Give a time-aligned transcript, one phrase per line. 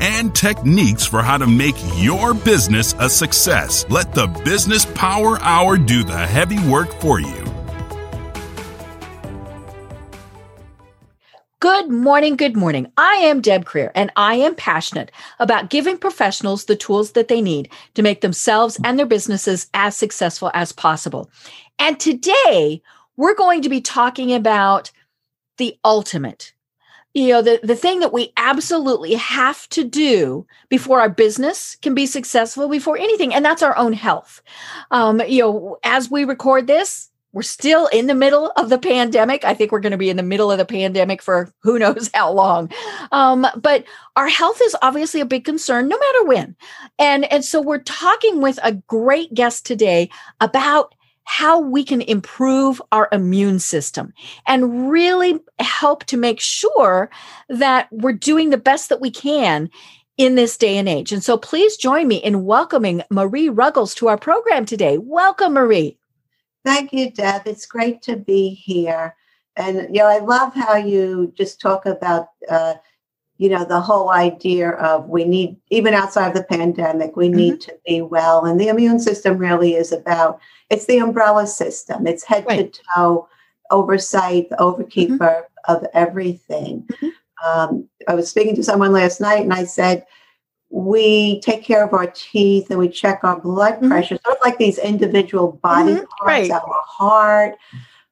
[0.00, 3.84] and techniques for how to make your business a success.
[3.88, 7.44] Let the Business Power Hour do the heavy work for you.
[11.64, 12.92] Good morning, good morning.
[12.98, 17.40] I am Deb Krier, and I am passionate about giving professionals the tools that they
[17.40, 21.30] need to make themselves and their businesses as successful as possible.
[21.78, 22.82] And today,
[23.16, 24.90] we're going to be talking about
[25.56, 26.52] the ultimate
[27.14, 31.94] you know the, the thing that we absolutely have to do before our business can
[31.94, 34.42] be successful before anything and that's our own health.
[34.90, 39.44] Um, you know as we record this we're still in the middle of the pandemic.
[39.44, 42.08] I think we're going to be in the middle of the pandemic for who knows
[42.14, 42.70] how long.
[43.10, 43.84] Um, but
[44.16, 46.56] our health is obviously a big concern no matter when.
[46.98, 50.94] And and so we're talking with a great guest today about
[51.24, 54.12] how we can improve our immune system
[54.46, 57.10] and really help to make sure
[57.48, 59.70] that we're doing the best that we can
[60.16, 61.12] in this day and age.
[61.12, 64.98] And so please join me in welcoming Marie Ruggles to our program today.
[64.98, 65.98] Welcome, Marie.
[66.64, 67.42] Thank you, Deb.
[67.46, 69.16] It's great to be here.
[69.56, 72.74] And, you know, I love how you just talk about, uh,
[73.38, 77.54] you know, the whole idea of we need, even outside of the pandemic, we need
[77.54, 77.70] mm-hmm.
[77.70, 78.44] to be well.
[78.44, 80.40] And the immune system really is about
[80.70, 82.06] it's the umbrella system.
[82.06, 82.72] It's head right.
[82.72, 83.28] to toe
[83.70, 85.74] oversight, the overkeeper mm-hmm.
[85.74, 86.86] of everything.
[86.92, 87.08] Mm-hmm.
[87.44, 90.06] Um, I was speaking to someone last night and I said,
[90.70, 93.88] we take care of our teeth and we check our blood mm-hmm.
[93.88, 96.04] pressure, sort of like these individual body mm-hmm.
[96.04, 96.50] parts, right.
[96.50, 97.56] our heart.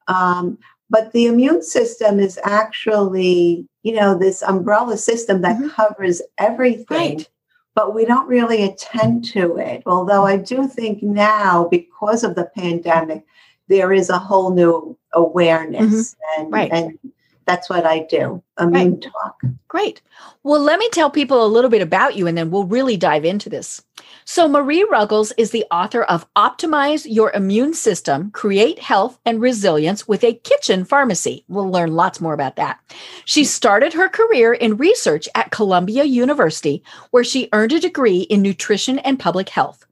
[0.07, 0.57] Um,
[0.93, 5.69] but the immune system is actually, you know, this umbrella system that mm-hmm.
[5.69, 7.17] covers everything.
[7.17, 7.29] Right
[7.75, 9.83] but we don't really attend to it.
[9.85, 13.25] Although I do think now, because of the pandemic,
[13.67, 16.13] there is a whole new awareness.
[16.13, 16.41] Mm-hmm.
[16.41, 16.71] And, right.
[16.71, 16.99] and
[17.45, 18.43] that's what I do.
[18.59, 19.01] Immune right.
[19.01, 19.41] talk.
[19.67, 20.01] Great.
[20.43, 23.25] Well, let me tell people a little bit about you and then we'll really dive
[23.25, 23.83] into this.
[24.25, 30.07] So, Marie Ruggles is the author of Optimize Your Immune System, Create Health and Resilience
[30.07, 31.43] with a Kitchen Pharmacy.
[31.47, 32.79] We'll learn lots more about that.
[33.25, 38.41] She started her career in research at Columbia University, where she earned a degree in
[38.41, 39.85] nutrition and public health.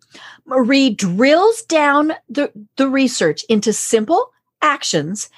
[0.45, 4.31] Marie drills down the, the research into simple
[4.61, 5.29] actions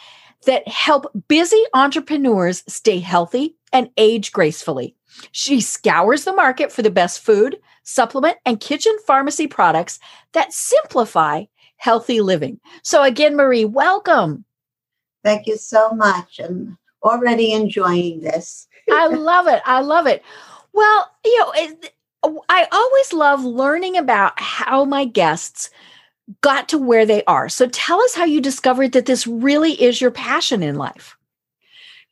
[0.45, 4.95] that help busy entrepreneurs stay healthy and age gracefully.
[5.31, 9.99] She scours the market for the best food, supplement, and kitchen pharmacy products
[10.33, 11.43] that simplify
[11.77, 12.59] healthy living.
[12.81, 14.45] So, again, Marie, welcome.
[15.23, 16.39] Thank you so much.
[16.39, 18.67] I'm already enjoying this.
[18.91, 19.61] I love it.
[19.65, 20.23] I love it.
[20.73, 25.69] Well, you know, I always love learning about how my guests
[26.41, 27.49] got to where they are.
[27.49, 31.17] So tell us how you discovered that this really is your passion in life.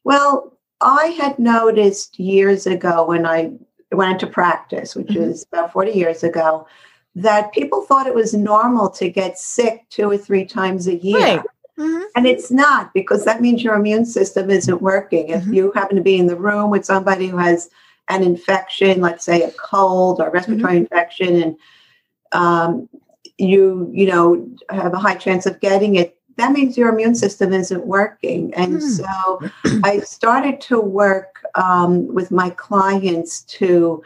[0.04, 3.54] Well, I had noticed years ago when I
[3.92, 5.30] went into practice, which mm-hmm.
[5.30, 6.68] was about 40 years ago,
[7.16, 11.20] that people thought it was normal to get sick two or three times a year.
[11.20, 11.42] Right.
[11.78, 12.04] Mm-hmm.
[12.16, 15.30] And it's not because that means your immune system isn't working.
[15.30, 15.54] If mm-hmm.
[15.54, 17.70] you happen to be in the room with somebody who has
[18.08, 20.82] an infection, let's say a cold or respiratory mm-hmm.
[20.84, 21.58] infection, and
[22.34, 22.90] um,
[23.42, 27.52] you you know have a high chance of getting it that means your immune system
[27.54, 28.80] isn't working and hmm.
[28.80, 29.40] so
[29.84, 34.04] i started to work um, with my clients to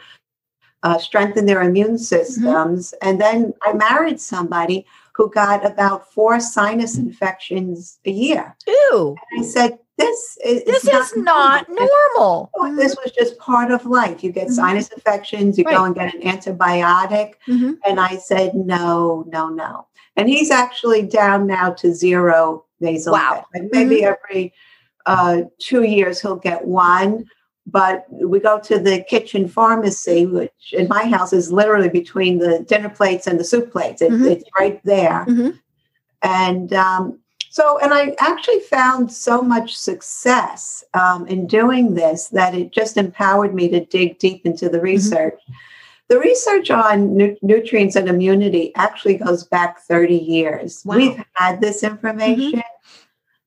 [0.82, 1.96] uh, strengthen their immune mm-hmm.
[1.96, 3.08] systems mm-hmm.
[3.08, 9.16] and then i married somebody who got about four sinus infections a year Ew.
[9.32, 12.50] And i said this is this not is not normal.
[12.54, 12.76] normal.
[12.76, 14.22] This was just part of life.
[14.22, 14.54] You get mm-hmm.
[14.54, 15.76] sinus infections, you right.
[15.76, 17.34] go and get an antibiotic.
[17.48, 17.72] Mm-hmm.
[17.86, 19.86] And I said, no, no, no.
[20.16, 23.14] And he's actually down now to zero nasal.
[23.14, 23.46] Wow.
[23.54, 24.14] Like maybe mm-hmm.
[24.24, 24.52] every
[25.06, 27.24] uh, two years he'll get one.
[27.66, 32.60] But we go to the kitchen pharmacy, which in my house is literally between the
[32.60, 34.00] dinner plates and the soup plates.
[34.02, 34.26] It, mm-hmm.
[34.26, 35.26] It's right there.
[35.28, 35.50] Mm-hmm.
[36.22, 37.18] And um,
[37.50, 42.96] so, and I actually found so much success um, in doing this that it just
[42.96, 44.84] empowered me to dig deep into the mm-hmm.
[44.84, 45.34] research.
[45.34, 45.52] Mm-hmm.
[46.08, 50.82] The research on nu- nutrients and immunity actually goes back 30 years.
[50.84, 50.96] Wow.
[50.96, 52.75] We've had this information mm-hmm.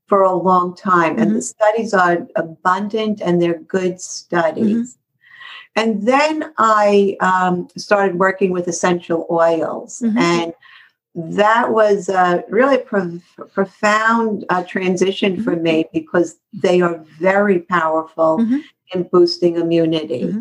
[0.10, 1.22] For a long time, mm-hmm.
[1.22, 4.98] and the studies are abundant and they're good studies.
[4.98, 5.00] Mm-hmm.
[5.76, 10.02] And then I um, started working with essential oils.
[10.04, 10.18] Mm-hmm.
[10.18, 10.54] And
[11.16, 13.22] that was a really pro-
[13.54, 15.44] profound uh, transition mm-hmm.
[15.44, 18.58] for me because they are very powerful mm-hmm.
[18.94, 20.34] in boosting immunity.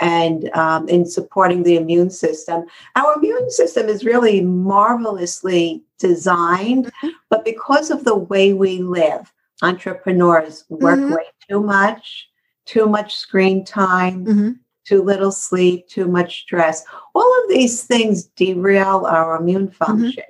[0.00, 2.64] Mm-hmm and um, in supporting the immune system.
[2.96, 7.08] Our immune system is really marvelously designed, mm-hmm.
[7.30, 11.14] but because of the way we live, entrepreneurs work mm-hmm.
[11.14, 12.28] way too much,
[12.64, 14.50] too much screen time, mm-hmm.
[14.84, 16.84] too little sleep, too much stress.
[17.14, 19.84] All of these things derail our immune mm-hmm.
[19.84, 20.24] function.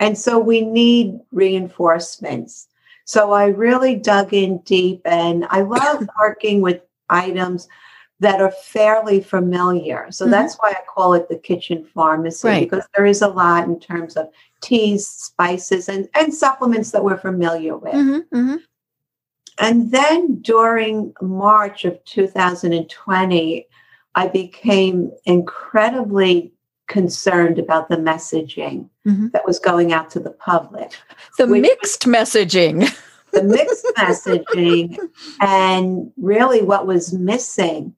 [0.00, 2.66] And so we need reinforcements.
[3.04, 7.68] So I really dug in deep and I love working with items
[8.20, 10.06] that are fairly familiar.
[10.10, 10.32] So mm-hmm.
[10.32, 12.70] that's why I call it the kitchen pharmacy right.
[12.70, 14.30] because there is a lot in terms of
[14.60, 17.94] teas, spices, and, and supplements that we're familiar with.
[17.94, 18.56] Mm-hmm, mm-hmm.
[19.58, 23.66] And then during March of 2020,
[24.14, 26.52] I became incredibly
[26.88, 29.28] concerned about the messaging mm-hmm.
[29.28, 30.92] that was going out to the public.
[31.38, 32.94] The mixed messaging.
[33.32, 34.98] the mixed messaging
[35.40, 37.94] and really what was missing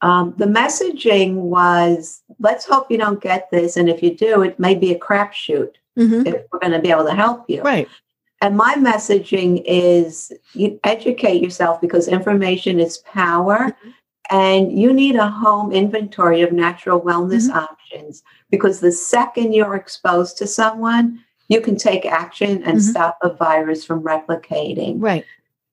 [0.00, 3.76] um, the messaging was let's hope you don't get this.
[3.76, 6.26] And if you do, it may be a crapshoot mm-hmm.
[6.26, 7.62] if we're going to be able to help you.
[7.62, 7.88] Right.
[8.40, 13.58] And my messaging is you educate yourself because information is power.
[13.58, 13.90] Mm-hmm.
[14.30, 17.58] And you need a home inventory of natural wellness mm-hmm.
[17.58, 22.90] options because the second you're exposed to someone, you can take action and mm-hmm.
[22.90, 24.96] stop a virus from replicating.
[24.98, 25.24] Right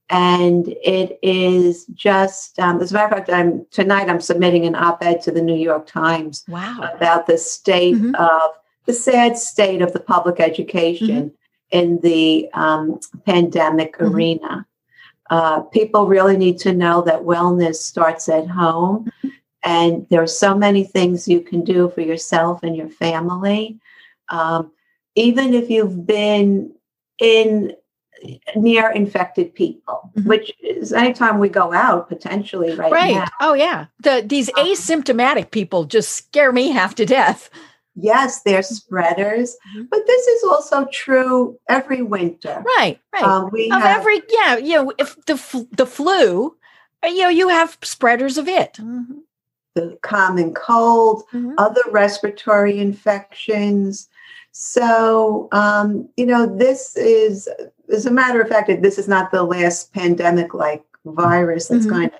[0.09, 4.75] and it is just um, as a matter of fact i'm tonight i'm submitting an
[4.75, 6.89] op-ed to the new york times wow.
[6.93, 8.15] about the state mm-hmm.
[8.15, 8.51] of
[8.85, 11.35] the sad state of the public education mm-hmm.
[11.71, 14.13] in the um, pandemic mm-hmm.
[14.13, 14.65] arena
[15.31, 19.29] uh, people really need to know that wellness starts at home mm-hmm.
[19.63, 23.79] and there are so many things you can do for yourself and your family
[24.29, 24.71] um,
[25.15, 26.71] even if you've been
[27.17, 27.73] in
[28.55, 30.29] near infected people, mm-hmm.
[30.29, 33.15] which is anytime we go out potentially right, right.
[33.15, 33.27] Now.
[33.41, 33.87] Oh yeah.
[34.01, 37.49] The these um, asymptomatic people just scare me half to death.
[37.97, 39.85] Yes, they're spreaders, mm-hmm.
[39.89, 42.61] but this is also true every winter.
[42.77, 43.23] Right, right.
[43.23, 46.55] Um, we of have, every yeah, you know, if the the flu,
[47.03, 48.73] uh, you know, you have spreaders of it.
[48.73, 49.19] Mm-hmm.
[49.75, 51.53] The common cold, mm-hmm.
[51.57, 54.09] other respiratory infections.
[54.51, 57.49] So, um, you know, this is
[57.91, 61.95] as a matter of fact, this is not the last pandemic like virus that's mm-hmm.
[61.95, 62.19] going to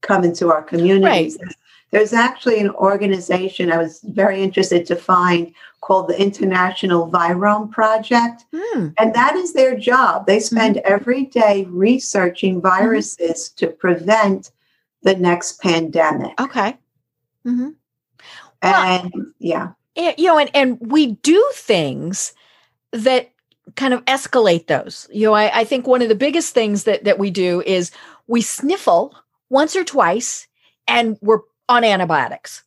[0.00, 1.38] come into our communities.
[1.42, 1.54] Right.
[1.90, 8.44] There's actually an organization I was very interested to find called the International Virome Project.
[8.54, 8.94] Mm.
[8.98, 10.26] And that is their job.
[10.26, 10.92] They spend mm-hmm.
[10.92, 12.68] every day researching mm-hmm.
[12.68, 13.66] viruses mm-hmm.
[13.66, 14.52] to prevent
[15.02, 16.40] the next pandemic.
[16.40, 16.76] Okay.
[17.44, 17.70] Mm-hmm.
[18.62, 19.72] And well, yeah.
[19.96, 22.34] You know, and, and we do things
[22.92, 23.29] that
[23.76, 25.08] kind of escalate those.
[25.12, 27.90] You know, I, I think one of the biggest things that that we do is
[28.26, 29.14] we sniffle
[29.48, 30.46] once or twice
[30.86, 32.64] and we're on antibiotics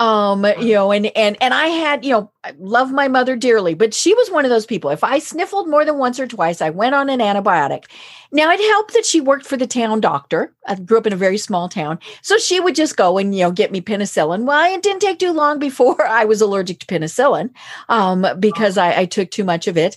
[0.00, 3.74] um you know and and and i had you know i love my mother dearly
[3.74, 4.90] but she was one of those people.
[4.90, 7.84] If i sniffled more than once or twice i went on an antibiotic.
[8.30, 10.54] Now it helped that she worked for the town doctor.
[10.66, 11.98] I grew up in a very small town.
[12.20, 14.44] So she would just go and you know get me penicillin.
[14.44, 17.50] Well it didn't take too long before i was allergic to penicillin
[17.88, 19.96] um because I, I took too much of it.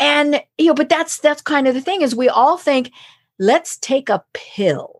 [0.00, 2.90] And you know but that's that's kind of the thing is we all think
[3.38, 4.95] let's take a pill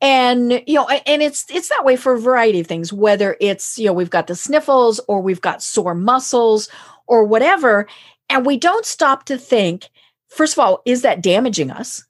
[0.00, 3.78] and you know and it's it's that way for a variety of things whether it's
[3.78, 6.68] you know we've got the sniffles or we've got sore muscles
[7.06, 7.86] or whatever
[8.28, 9.88] and we don't stop to think
[10.28, 12.04] first of all is that damaging us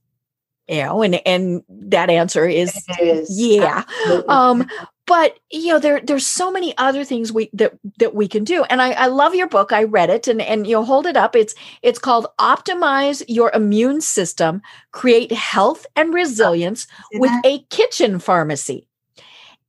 [0.68, 3.40] you know and and that answer is, is.
[3.40, 4.28] yeah Absolutely.
[4.28, 4.66] um
[5.08, 8.64] but you know there there's so many other things we that that we can do.
[8.64, 9.72] And I, I love your book.
[9.72, 11.34] I read it and and you know hold it up.
[11.34, 14.60] It's it's called optimize your immune system
[14.92, 18.86] create health and resilience with a kitchen pharmacy.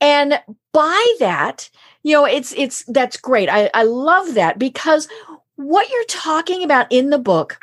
[0.02, 0.40] And
[0.74, 1.70] by that
[2.04, 3.48] you know it's it's that's great.
[3.48, 5.08] I i love that because
[5.56, 7.58] what you're talking about in the book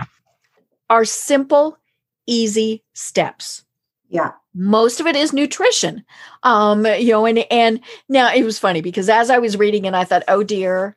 [0.89, 1.79] are simple
[2.27, 3.66] easy steps
[4.09, 4.33] yeah.
[4.55, 6.05] Most of it is nutrition.
[6.43, 9.97] Um you know and and now it was funny because as i was reading and
[9.97, 10.97] i thought oh dear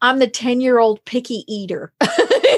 [0.00, 1.92] i'm the 10 year old picky eater.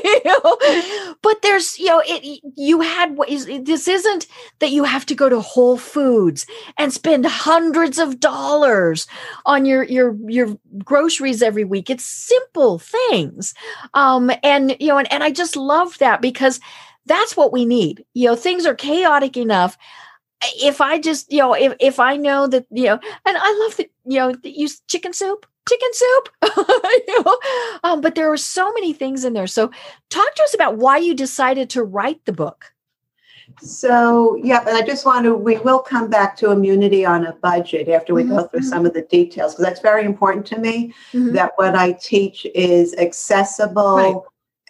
[0.02, 1.16] You know?
[1.22, 3.16] but there's you know it you had
[3.64, 4.26] this isn't
[4.60, 6.46] that you have to go to whole foods
[6.78, 9.06] and spend hundreds of dollars
[9.46, 11.90] on your your your groceries every week.
[11.90, 13.52] It's simple things.
[13.94, 16.60] Um and you know and, and i just love that because
[17.10, 19.76] that's what we need you know things are chaotic enough
[20.42, 23.76] if I just, you know, if, if I know that, you know, and I love
[23.76, 25.46] that, you know, use chicken soup.
[25.68, 26.28] chicken soup.
[27.06, 27.38] you know?
[27.84, 29.46] um, but there were so many things in there.
[29.46, 29.70] So,
[30.08, 32.72] talk to us about why you decided to write the book.
[33.60, 37.32] So, yeah, and I just want to, we will come back to immunity on a
[37.34, 38.36] budget after we mm-hmm.
[38.36, 38.68] go through mm-hmm.
[38.68, 41.32] some of the details, because that's very important to me mm-hmm.
[41.32, 44.16] that what I teach is accessible right.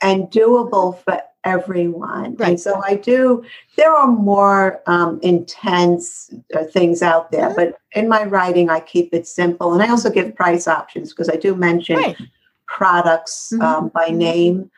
[0.02, 2.36] and doable for everyone.
[2.36, 2.50] Right.
[2.50, 3.44] And so I do,
[3.76, 7.56] there are more um, intense uh, things out there, mm-hmm.
[7.56, 9.72] but in my writing, I keep it simple.
[9.72, 12.16] And I also give price options because I do mention right.
[12.66, 13.62] products mm-hmm.
[13.62, 14.18] um, by mm-hmm.
[14.18, 14.70] name.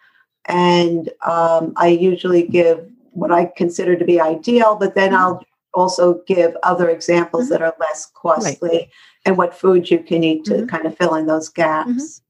[0.46, 5.22] And um, I usually give what I consider to be ideal, but then mm-hmm.
[5.22, 7.52] I'll also give other examples mm-hmm.
[7.52, 8.88] that are less costly right.
[9.24, 10.66] and what foods you can eat to mm-hmm.
[10.66, 12.22] kind of fill in those gaps.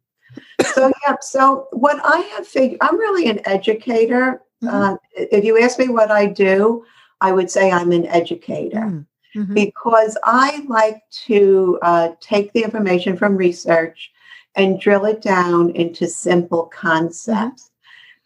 [0.60, 0.72] Mm-hmm.
[0.74, 4.42] So, yeah, so what I have figured, I'm really an educator.
[4.62, 4.68] Mm-hmm.
[4.68, 6.84] Uh, if you ask me what I do,
[7.20, 9.04] I would say I'm an educator.
[9.36, 9.54] Mm-hmm.
[9.54, 14.12] Because I like to uh, take the information from research
[14.56, 17.70] and drill it down into simple concepts.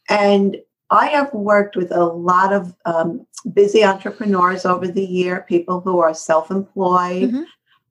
[0.09, 0.57] And
[0.91, 5.99] I have worked with a lot of um, busy entrepreneurs over the year, people who
[6.01, 7.31] are self employed.
[7.31, 7.43] Mm-hmm.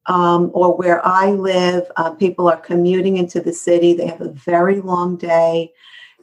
[0.08, 3.94] Um, or where I live, uh, people are commuting into the city.
[3.94, 5.74] They have a very long day.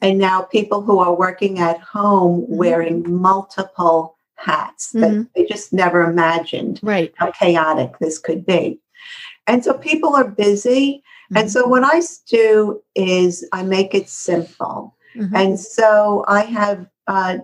[0.01, 2.57] And now people who are working at home mm-hmm.
[2.57, 5.23] wearing multiple hats that mm-hmm.
[5.35, 7.13] they just never imagined right.
[7.17, 8.81] how chaotic this could be.
[9.47, 11.03] And so people are busy.
[11.35, 11.71] And so mm-hmm.
[11.71, 14.97] what I do is I make it simple.
[15.17, 15.35] Mm-hmm.
[15.35, 17.39] And so I have uh,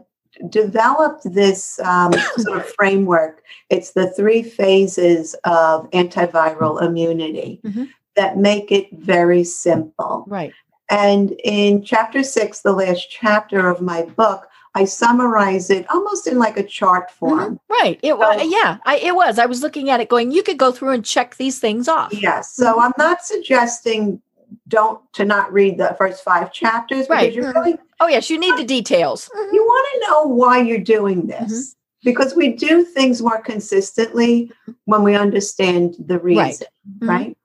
[0.48, 3.42] developed this um, sort of framework.
[3.70, 7.84] It's the three phases of antiviral immunity mm-hmm.
[8.16, 10.24] that make it very simple.
[10.26, 10.52] Right.
[10.90, 16.38] And in chapter six, the last chapter of my book, I summarize it almost in
[16.38, 17.56] like a chart form.
[17.56, 17.72] Mm-hmm.
[17.72, 18.00] Right.
[18.02, 19.38] It was, so, yeah, I, it was.
[19.38, 22.12] I was looking at it going, you could go through and check these things off.
[22.12, 22.54] Yes.
[22.54, 22.80] So mm-hmm.
[22.80, 24.22] I'm not suggesting
[24.66, 27.34] don't to not read the first five chapters right.
[27.34, 29.28] Really, oh yes, you need the details.
[29.34, 29.54] Mm-hmm.
[29.54, 31.52] You want to know why you're doing this.
[31.52, 31.74] Mm-hmm.
[32.04, 34.52] Because we do things more consistently
[34.84, 36.62] when we understand the reason, right?
[36.88, 37.08] Mm-hmm.
[37.08, 37.38] right?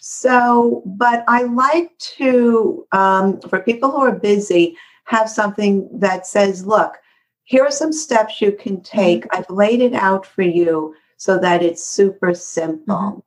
[0.00, 6.66] So, but I like to, um, for people who are busy, have something that says,
[6.66, 6.96] look,
[7.44, 9.24] here are some steps you can take.
[9.24, 9.36] Mm-hmm.
[9.36, 13.24] I've laid it out for you so that it's super simple.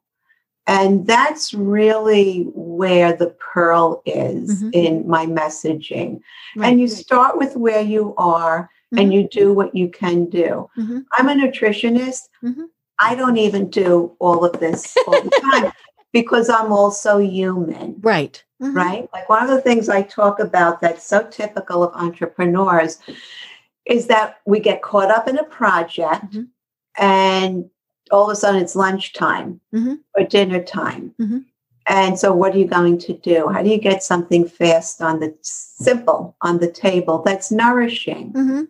[0.65, 4.69] And that's really where the pearl is mm-hmm.
[4.73, 6.21] in my messaging.
[6.55, 6.69] Right.
[6.69, 8.99] And you start with where you are mm-hmm.
[8.99, 10.69] and you do what you can do.
[10.77, 10.99] Mm-hmm.
[11.17, 12.21] I'm a nutritionist.
[12.43, 12.63] Mm-hmm.
[12.99, 15.73] I don't even do all of this all the time
[16.13, 17.95] because I'm also human.
[17.99, 18.41] Right.
[18.61, 18.77] Mm-hmm.
[18.77, 19.09] Right.
[19.11, 22.99] Like one of the things I talk about that's so typical of entrepreneurs
[23.85, 26.43] is that we get caught up in a project mm-hmm.
[26.97, 27.69] and
[28.13, 29.95] all of a sudden it's lunchtime mm-hmm.
[30.15, 31.13] or dinner time.
[31.19, 31.39] Mm-hmm.
[31.87, 33.49] And so, what are you going to do?
[33.49, 38.31] How do you get something fast on the simple on the table that's nourishing?
[38.31, 38.61] Mm-hmm.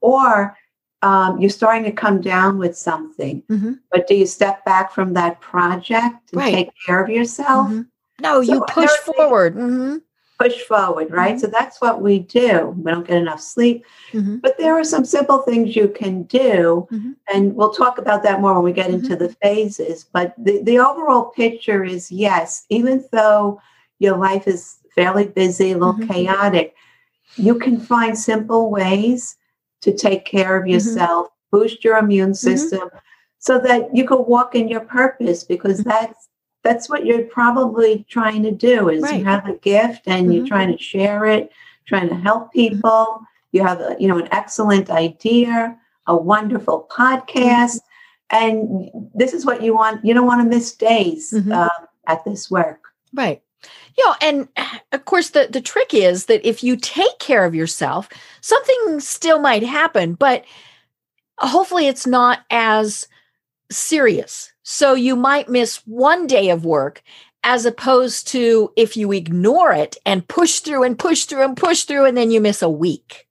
[0.00, 0.56] Or
[1.02, 3.72] um, you're starting to come down with something, mm-hmm.
[3.90, 6.54] but do you step back from that project and right.
[6.54, 7.68] take care of yourself?
[7.68, 7.82] Mm-hmm.
[8.20, 9.56] No, so you push forward.
[9.56, 9.96] Mm-hmm
[10.42, 11.34] push forward, right?
[11.34, 11.38] Mm-hmm.
[11.38, 12.74] So that's what we do.
[12.76, 13.84] We don't get enough sleep.
[14.12, 14.36] Mm-hmm.
[14.38, 16.88] But there are some simple things you can do.
[16.90, 17.12] Mm-hmm.
[17.32, 19.24] And we'll talk about that more when we get into mm-hmm.
[19.24, 20.06] the phases.
[20.12, 23.60] But the, the overall picture is yes, even though
[23.98, 26.10] your life is fairly busy, a little mm-hmm.
[26.10, 26.74] chaotic,
[27.36, 29.36] you can find simple ways
[29.82, 30.72] to take care of mm-hmm.
[30.72, 32.90] yourself, boost your immune system.
[33.38, 36.28] So that you can walk in your purpose because that's
[36.62, 39.18] that's what you're probably trying to do is right.
[39.18, 40.32] you have a gift and mm-hmm.
[40.32, 41.50] you're trying to share it
[41.86, 42.74] trying to help mm-hmm.
[42.74, 43.24] people mm-hmm.
[43.52, 45.76] you have a, you know an excellent idea
[46.06, 47.80] a wonderful podcast
[48.32, 48.36] mm-hmm.
[48.36, 51.52] and this is what you want you don't want to miss days mm-hmm.
[51.52, 51.68] uh,
[52.06, 53.42] at this work right
[53.96, 54.48] you know and
[54.92, 58.08] of course the the trick is that if you take care of yourself
[58.40, 60.44] something still might happen but
[61.38, 63.06] hopefully it's not as
[63.70, 67.02] serious so you might miss one day of work
[67.44, 71.84] as opposed to if you ignore it and push through and push through and push
[71.84, 73.26] through and then you miss a week.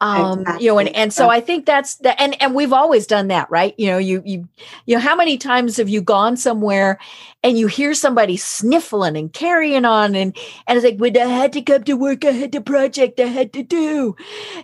[0.00, 0.64] Um, exactly.
[0.64, 3.48] you know, and, and so I think that's the, and, and we've always done that,
[3.52, 3.72] right?
[3.78, 4.48] You know, you, you,
[4.84, 6.98] you know, how many times have you gone somewhere
[7.44, 11.52] and you hear somebody sniffling and carrying on and, and it's like, when I had
[11.52, 14.16] to come to work, I had the project I had to do.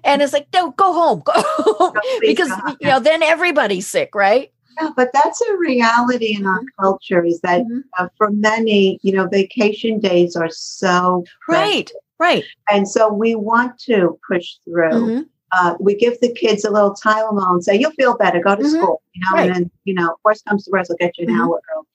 [0.02, 1.94] And it's like, no, go home, go home.
[2.20, 4.52] because, you know, then everybody's sick, right?
[4.80, 6.82] Yeah, but that's a reality in our mm-hmm.
[6.82, 7.80] culture is that mm-hmm.
[7.98, 12.44] uh, for many, you know, vacation days are so right, right.
[12.70, 14.90] And so we want to push through.
[14.90, 15.22] Mm-hmm.
[15.52, 18.62] Uh, we give the kids a little Tylenol and say, you'll feel better, go to
[18.62, 18.76] mm-hmm.
[18.76, 19.46] school, you know, right.
[19.46, 21.42] and then, you know, worst comes to worst, I'll get you an mm-hmm.
[21.42, 21.86] hour early.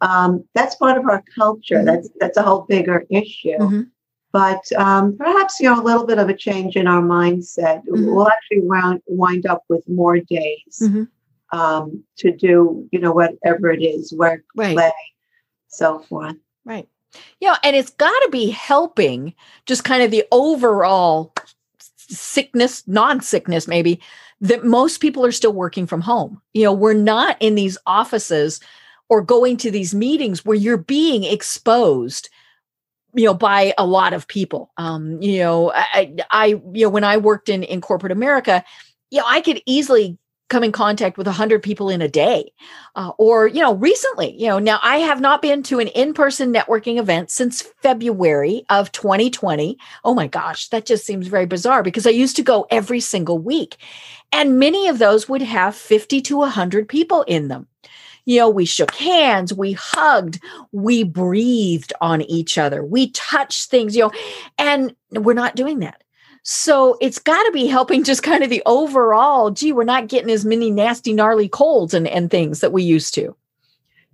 [0.00, 1.76] um, that's part of our culture.
[1.76, 1.84] Mhm.
[1.84, 3.58] That's that's a whole bigger issue.
[3.58, 3.90] Mhm.
[4.32, 7.82] But um, perhaps you know a little bit of a change in our mindset.
[7.86, 10.82] We'll actually round, wind up with more days.
[11.52, 14.74] Um, to do you know whatever it is, work, Right.
[14.74, 14.92] play,
[15.68, 16.36] so forth.
[16.64, 16.88] Right.
[17.40, 17.56] Yeah.
[17.64, 19.34] and it's got to be helping
[19.66, 21.34] just kind of the overall
[21.96, 24.00] sickness, non sickness, maybe
[24.40, 26.40] that most people are still working from home.
[26.54, 28.60] You know, we're not in these offices
[29.08, 32.28] or going to these meetings where you're being exposed
[33.14, 37.02] you know by a lot of people um you know i i you know when
[37.02, 38.64] i worked in in corporate america
[39.10, 40.16] you know i could easily
[40.50, 42.52] come in contact with 100 people in a day
[42.96, 46.52] uh, or you know recently you know now i have not been to an in-person
[46.52, 52.06] networking event since february of 2020 oh my gosh that just seems very bizarre because
[52.06, 53.78] i used to go every single week
[54.32, 57.66] and many of those would have 50 to 100 people in them.
[58.26, 60.40] You know we shook hands we hugged
[60.72, 64.12] we breathed on each other we touched things you know
[64.58, 66.04] and we're not doing that
[66.42, 70.30] so it's got to be helping just kind of the overall gee we're not getting
[70.30, 73.34] as many nasty gnarly colds and, and things that we used to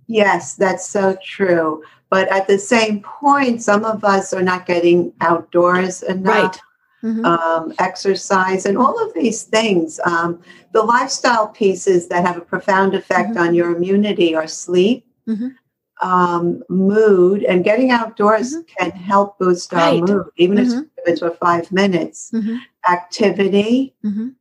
[0.09, 1.83] Yes, that's so true.
[2.09, 6.57] But at the same point, some of us are not getting outdoors enough.
[7.03, 7.25] Mhm.
[7.25, 9.99] um, exercise, and all of these things.
[10.03, 10.39] Um,
[10.71, 13.39] the lifestyle pieces that have a profound effect Mhm.
[13.39, 15.53] on your immunity are sleep, Mhm.
[16.01, 18.67] Um, mood, and getting outdoors Mhm.
[18.77, 20.01] can help boost our Right.
[20.01, 20.89] mood, even if Mhm.
[21.05, 22.31] it's for five minutes.
[22.33, 22.59] Mhm.
[22.89, 24.33] Activity Mhm.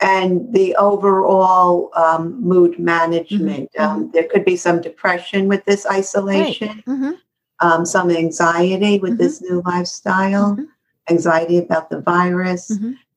[0.00, 3.68] and the overall um, mood management.
[3.72, 3.80] Mhm.
[3.84, 7.18] Um, there could be some depression with this isolation, Mhm.
[7.60, 10.56] um, some anxiety with this new lifestyle,
[11.10, 12.72] anxiety about the virus.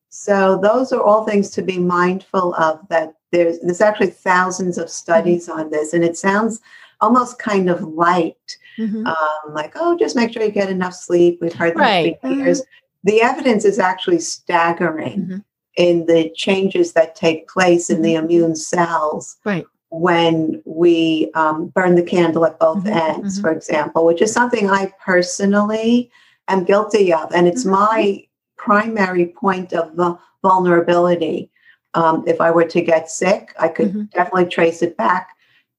[0.09, 2.79] So those are all things to be mindful of.
[2.89, 6.61] That there's there's actually thousands of studies on this, and it sounds
[7.05, 9.05] almost kind of light, Mhm.
[9.07, 11.39] um, like oh, just make sure you get enough sleep.
[11.41, 12.61] We've heard that for years.
[13.03, 15.43] The evidence is actually staggering Mhm.
[15.77, 18.23] in the changes that take place in the Mhm.
[18.23, 23.41] immune cells right when we um, burn the candle at both Mhm, ends, mhm.
[23.43, 26.09] for example, which is something I personally
[26.47, 27.31] am guilty of.
[27.33, 28.23] And it's my
[28.57, 31.49] primary point of vu- vulnerability.
[31.93, 35.29] Um, if I were to get sick, I could definitely trace it back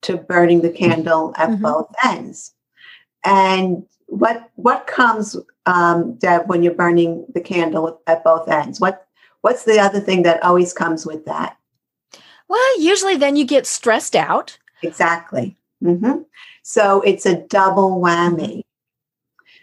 [0.03, 1.63] to burning the candle at Mhm.
[1.63, 2.53] both ends.
[3.25, 8.81] And what what comes, um, Deb, when you're burning the candle at both ends?
[8.81, 9.07] What
[9.41, 11.57] what's the other thing that always comes with that?
[12.49, 15.57] well usually then you get stressed out Exactly.
[15.83, 16.23] hmm
[16.63, 18.63] So it's a double whammy.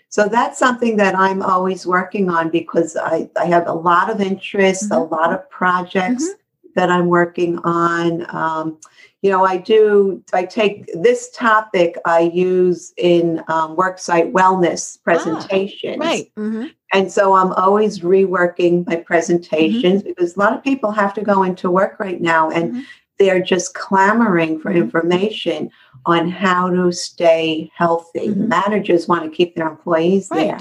[0.10, 4.22] So that's something that I'm always working on because I, I have a lot of
[4.22, 5.12] interests, a Mhm.
[5.12, 6.28] lot of projects
[6.76, 8.26] that I'm working on.
[8.36, 8.78] Um,
[9.24, 15.98] you know, I do, I take this topic I use in um, worksite wellness presentations.
[15.98, 16.72] right Mhm.
[16.92, 21.42] And so I'm always reworking my presentations because a lot of people have to go
[21.42, 22.84] into work right now and Mhm.
[23.18, 24.78] they're just clamoring for Mhm.
[24.84, 25.72] information
[26.06, 28.28] on how to stay healthy.
[28.28, 28.48] Mhm.
[28.50, 30.60] Managers want to keep their employees there.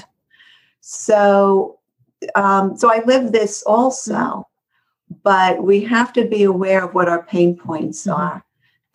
[0.81, 1.79] So,
[2.37, 4.45] um, so I live this also, Mhm.
[5.25, 8.45] but we have to be aware of what our pain points are.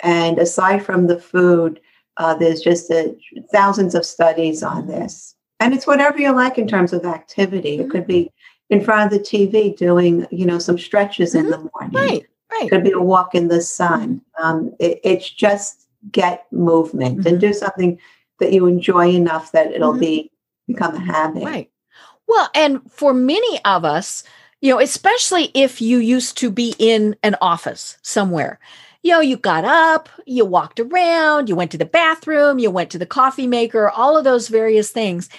[0.02, 1.80] And aside from the food,
[2.18, 3.16] uh, there's just a,
[3.52, 5.36] thousands of studies on this.
[5.60, 7.80] And it's whatever you like in terms of activity.
[7.80, 8.32] It could be
[8.70, 11.92] in front of the TV doing, you know, some stretches in the morning.
[11.94, 14.22] right It right could be a walk in the sun.
[14.42, 17.42] Um, it, it's just get movement and Mhm.
[17.42, 18.00] do something
[18.40, 20.32] that you enjoy enough that it'll be
[20.68, 21.44] become a habit.
[21.44, 21.72] Right.
[22.28, 24.24] Well, and for many of us,
[24.62, 28.60] you know, especially if you used to be in an office somewhere,
[29.04, 32.90] you know, you got up, you walked around, you went to the bathroom, you went
[32.92, 35.30] to the coffee maker, all of those various things.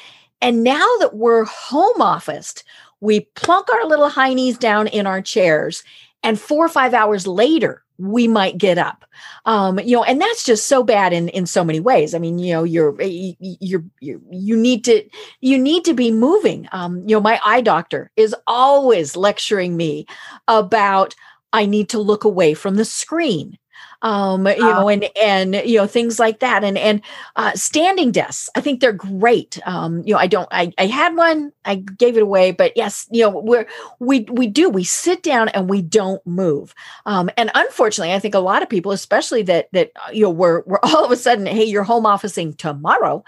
[0.40, 2.64] And now that we're home officed,
[3.01, 5.83] we plunk our little heinies down in our chairs,
[6.23, 9.05] and four or five hours later, we might get up.
[9.44, 12.14] Um you know and that's just so bad in in so many ways.
[12.14, 15.03] I mean you know you're you you're, you're you need to
[15.40, 16.68] you need to be moving.
[16.71, 20.07] Um you know my eye doctor is always lecturing me
[20.47, 21.16] about
[21.52, 23.58] i need to look away from the screen
[24.02, 27.00] um you know and and you know things like that and and
[27.34, 31.16] uh standing desks i think they're great um you know i don't i i had
[31.16, 33.66] one i gave it away but yes you know we're
[33.98, 36.74] we we do we sit down and we don't move
[37.06, 40.30] um and unfortunately i think a lot of people especially that that uh, you know
[40.30, 43.24] we're we're all of a sudden hey you're home officing tomorrow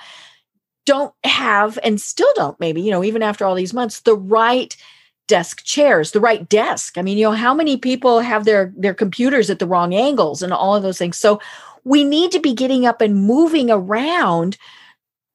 [0.87, 4.77] don't have and still don't maybe you know even after all these months the right
[5.31, 8.95] desk chairs the right desk i mean you know how many people have their their
[8.95, 11.41] computers at the wrong angles and all of those things so
[11.85, 14.59] we need to be getting up and moving around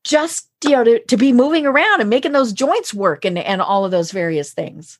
[0.04, 3.62] just you know to, to be moving around and making those joints work and and
[3.62, 5.00] all of those various things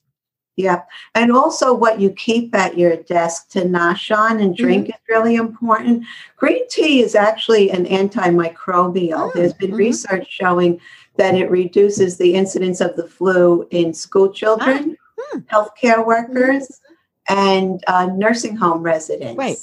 [0.58, 0.84] yeah.
[1.16, 4.92] And also what you keep at your desk to nosh on and drink mm-hmm.
[4.92, 6.06] is really important.
[6.38, 8.56] Green tea is actually an antimicrobial.
[8.56, 9.38] Mm-hmm.
[9.38, 9.78] There's been mm-hmm.
[9.78, 10.80] research showing
[11.18, 15.40] that it reduces the incidence of the flu in school children, ah.
[15.52, 16.82] healthcare workers,
[17.30, 17.38] mm-hmm.
[17.38, 19.38] and uh, nursing home residents.
[19.38, 19.58] Right.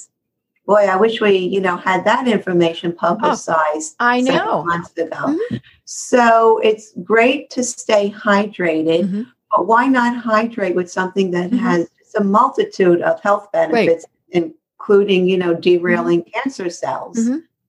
[0.65, 3.97] Boy, I wish we, you know, had that information oh, publicized.
[3.99, 4.65] Oh, I know.
[4.65, 5.17] Months ago.
[5.17, 5.57] Mm-hmm.
[5.85, 9.23] So it's great to stay hydrated mm-hmm.
[9.53, 11.59] But why not hydrate with something that mm-hmm.
[11.59, 14.51] has a multitude of health benefits, right.
[14.79, 16.41] including, you know, derailing mm-hmm.
[16.43, 17.19] cancer cells?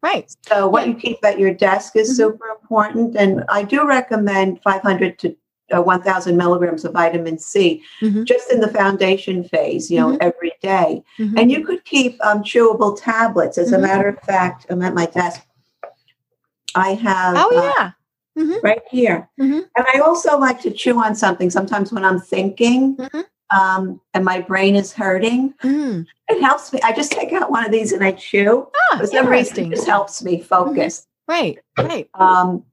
[0.03, 0.35] Right.
[0.45, 2.15] So what you keep at your desk is mm-hmm.
[2.15, 3.15] super important.
[3.15, 5.35] And I do recommend 500 to
[5.73, 8.25] uh, 1000 milligrams of vitamin C mm-hmm.
[8.25, 10.17] just in the foundation phase, you know, mm-hmm.
[10.19, 11.01] every day.
[11.17, 11.37] Mm-hmm.
[11.37, 13.57] And you could keep um, chewable tablets.
[13.57, 13.83] As a mm-hmm.
[13.83, 15.41] matter of fact, I'm at my desk.
[16.75, 17.35] I have.
[17.37, 17.85] Oh, uh, yeah.
[17.85, 18.65] Uh, mm-hmm.
[18.65, 19.29] right here.
[19.37, 22.97] And I also like to chew on something sometimes when I'm thinking.
[23.53, 25.53] Um, and my brain is hurting.
[25.63, 26.05] Mm.
[26.27, 26.79] It helps me.
[26.83, 28.67] I just take out one of these and I chew.
[28.91, 31.07] Ah, For some reason, it just helps me focus.
[31.29, 31.31] Mm-hmm.
[31.31, 32.09] Right, right.
[32.15, 32.65] Um,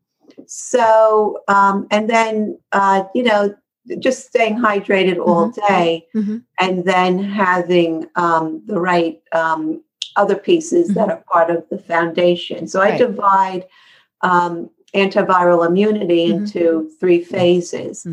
[0.46, 3.54] so, um, and then, uh, you know,
[3.98, 5.74] just staying hydrated all mm-hmm.
[5.74, 6.38] day mm-hmm.
[6.58, 9.82] and then having um, the right um,
[10.16, 12.66] other pieces that are part of the foundation.
[12.66, 12.94] So right.
[12.94, 13.66] I divide
[14.22, 16.44] um, antiviral immunity mm-hmm.
[16.44, 18.06] into three phases.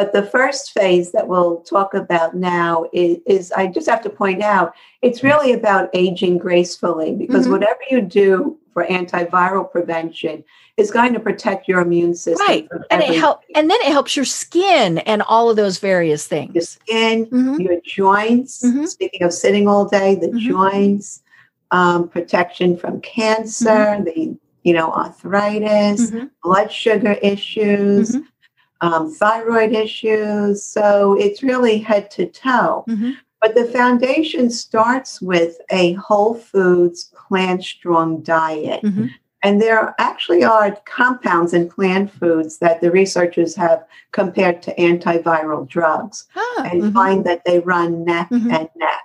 [0.00, 0.12] Mm-hmm.
[0.12, 4.10] But the first phase that we'll talk about now is, is, I just have to
[4.10, 7.52] point out, it's really about aging gracefully because mm-hmm.
[7.52, 10.44] whatever you do for antiviral prevention
[10.76, 12.46] is going to protect your immune system.
[12.46, 12.68] Right.
[12.90, 16.54] And it help and then it helps your skin and all of those various things.
[16.54, 17.60] Your skin, mm-hmm.
[17.60, 18.62] your joints.
[18.64, 18.86] Mm-hmm.
[18.86, 20.38] Speaking of sitting all day, the mm-hmm.
[20.38, 21.22] joints,
[21.72, 26.26] um, protection from cancer, the you know, arthritis, mm-hmm.
[26.42, 28.26] blood sugar issues, mm-hmm.
[28.80, 30.64] Um, thyroid issues.
[30.64, 32.84] So it's really head to toe.
[32.88, 33.12] Mm-hmm.
[33.40, 38.82] But the foundation starts with a whole foods, plant strong diet.
[38.82, 39.06] Mm-hmm.
[39.42, 45.66] And there actually are compounds in plant foods that the researchers have compared to antiviral
[45.66, 46.92] drugs ah, and mm-hmm.
[46.92, 48.50] find that they run neck mm-hmm.
[48.50, 49.04] and neck.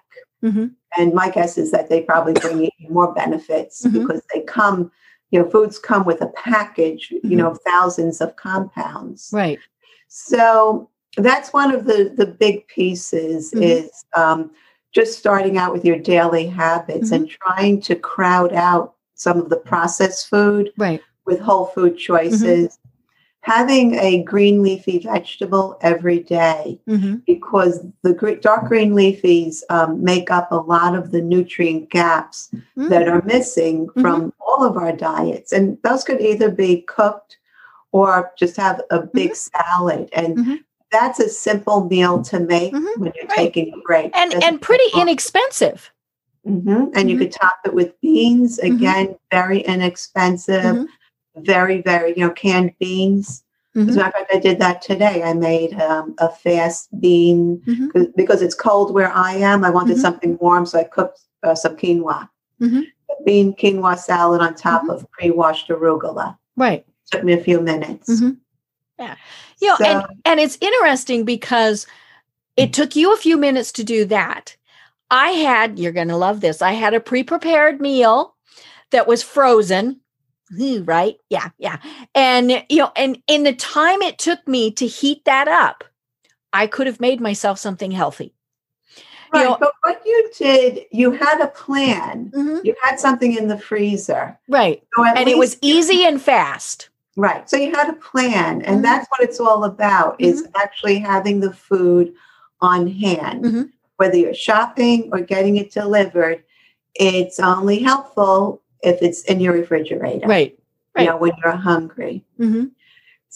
[0.98, 4.92] And my guess is that they probably bring even more benefits because they come
[5.32, 7.38] you know foods come with a package you mm-hmm.
[7.38, 9.60] know thousands of compounds right
[10.08, 13.64] so that's one of the the big pieces mm-hmm.
[13.64, 14.52] is um,
[14.92, 17.24] just starting out with your daily habits mm-hmm.
[17.24, 22.78] and trying to crowd out some of the processed food right with whole food choices
[23.46, 27.18] having a green leafy vegetable every day, mm-hmm.
[27.28, 32.88] because the dark green leafies um, make up a lot of the nutrient gaps mm-hmm.
[32.88, 34.02] that are missing mm-hmm.
[34.02, 35.52] from all of our diets.
[35.52, 37.38] And those could either be cooked
[37.92, 39.60] or just have a big mm-hmm.
[39.60, 40.10] salad.
[40.14, 40.56] And mm-hmm.
[40.92, 43.00] that's a simple meal to make mm-hmm.
[43.00, 43.38] when you're right.
[43.38, 44.10] taking a break.
[44.16, 45.92] And, and pretty inexpensive.
[46.46, 48.58] And you could top it with beans.
[48.58, 50.88] Again, very inexpensive
[51.38, 53.44] very, very, you know, canned beans.
[53.76, 53.90] Mm-hmm.
[53.90, 55.24] As a matter of fact, I did that today.
[55.24, 58.04] I made um, a fast bean mm-hmm.
[58.16, 59.66] because it's cold where I am.
[59.66, 60.02] I wanted mm-hmm.
[60.02, 62.30] something warm, so I cooked uh, some quinoa.
[62.62, 62.82] Mm-hmm.
[63.26, 64.92] Bean quinoa salad on top mm-hmm.
[64.92, 66.38] of pre-washed arugula.
[66.56, 66.86] Right.
[67.12, 68.10] Took me a few minutes.
[68.10, 68.32] Mm-hmm.
[68.98, 69.16] Yeah.
[69.62, 71.86] You know, so, and, and it's interesting because
[72.56, 74.56] it took you a few minutes to do that.
[75.12, 78.36] I had, you're going to love this, I had a pre prepared meal
[78.92, 80.00] that was frozen
[80.86, 81.78] right yeah yeah
[82.14, 85.84] and you know and in the time it took me to heat that up
[86.54, 88.34] i could have made myself something healthy
[89.34, 92.64] right you know, but what you did you had a plan mm-hmm.
[92.64, 97.50] you had something in the freezer right so and it was easy and fast right
[97.50, 98.82] so you had a plan and mm-hmm.
[98.82, 100.26] that's what it's all about mm-hmm.
[100.26, 102.14] is actually having the food
[102.62, 103.64] on hand mm-hmm.
[103.98, 106.44] whether you're shopping or getting it delivered
[106.94, 110.28] it's only helpful if it's in your refrigerator.
[110.28, 110.58] Right.
[110.96, 111.04] right.
[111.04, 112.24] You know, when you're hungry.
[112.40, 112.66] Mm-hmm.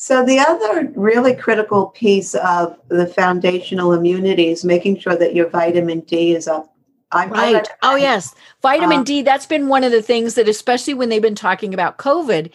[0.02, 5.50] So the other really critical piece of the foundational immunity is making sure that your
[5.50, 6.74] vitamin D is up.
[7.12, 7.68] I'm right.
[7.82, 9.24] Oh yes, vitamin um, D.
[9.24, 12.50] That's been one of the things that, especially when they've been talking about COVID,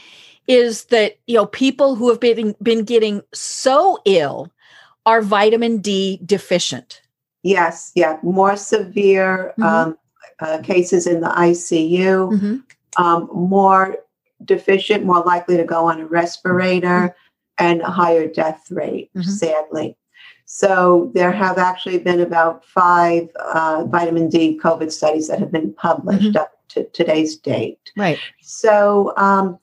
[0.47, 4.51] is that you know people who have been been getting so ill
[5.05, 7.03] are vitamin D deficient.
[7.43, 9.63] Yes, yeah, more severe mm-hmm.
[9.65, 9.99] um,
[10.41, 12.33] uh, cases in the ICU.
[12.33, 12.57] Mm-hmm
[12.97, 13.97] um, more
[14.45, 17.65] deficient, more likely to go on a respirator, mm-hmm.
[17.67, 19.29] and a higher death rate, mm-hmm.
[19.29, 19.97] sadly.
[20.47, 25.73] So there have actually been about five uh, vitamin D COVID studies that have been
[25.73, 26.37] published Mhm.
[26.37, 27.79] up to today's date.
[27.97, 28.19] Right.
[28.43, 29.59] So um,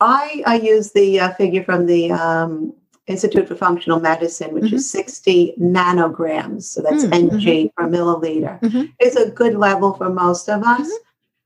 [0.00, 2.74] I, I use the uh, figure from the um,
[3.06, 6.62] Institute for Functional Medicine, which is 60 nanograms.
[6.64, 8.60] So that's Mm, ng per milliliter.
[8.60, 8.92] Mhm.
[8.98, 10.88] It's a good level for most of us.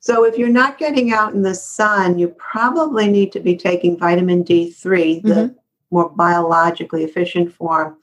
[0.01, 3.99] So if you're not getting out in the sun, you probably need to be taking
[3.99, 5.55] vitamin D3, the Mhm.
[5.91, 7.97] more biologically efficient form,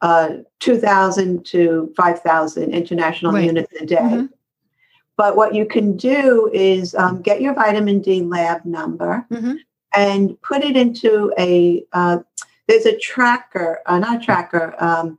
[0.00, 3.44] uh, 2,000 to 5,000 international Right.
[3.44, 3.96] units a day.
[4.00, 4.28] Mhm.
[5.16, 9.58] But what you can do is um, get your vitamin D lab number Mhm.
[9.94, 12.18] and put it into a, uh,
[12.66, 15.18] there's a tracker, uh, not a tracker, um,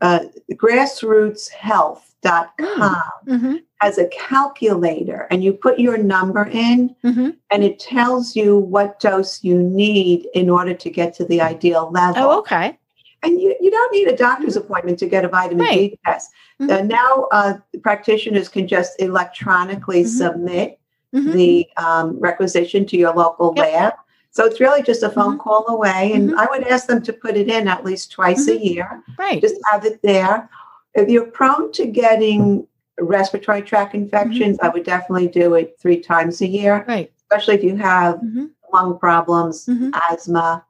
[0.00, 0.20] uh,
[0.52, 3.62] grassrootshealth.com Mhm.
[3.80, 7.36] Has a calculator and you put your number in Mhm.
[7.50, 11.88] and it tells you what dose you need in order to get to the ideal
[11.92, 12.22] level.
[12.24, 12.76] Oh, okay.
[13.22, 16.30] And you, you don't need a doctor's appointment to get a vitamin D test.
[16.60, 16.70] Mhm.
[16.70, 20.08] Uh, now, uh, practitioners can just electronically Mhm.
[20.08, 20.78] submit
[21.14, 21.32] Mhm.
[21.32, 23.72] the um, requisition to your local Yep.
[23.72, 23.92] lab.
[24.30, 25.40] So it's really just a phone Mhm.
[25.40, 26.12] call away.
[26.14, 26.34] And.
[26.38, 29.02] I would ask them to put it in at least twice a year.
[29.18, 29.40] Right.
[29.40, 30.48] Just have it there.
[30.94, 32.66] If you're prone to getting
[33.00, 37.10] respiratory tract infections, I would definitely do it three times a year, Right.
[37.18, 38.50] especially if you have Mhm.
[38.72, 39.90] lung problems, Mhm.
[40.10, 40.64] asthma.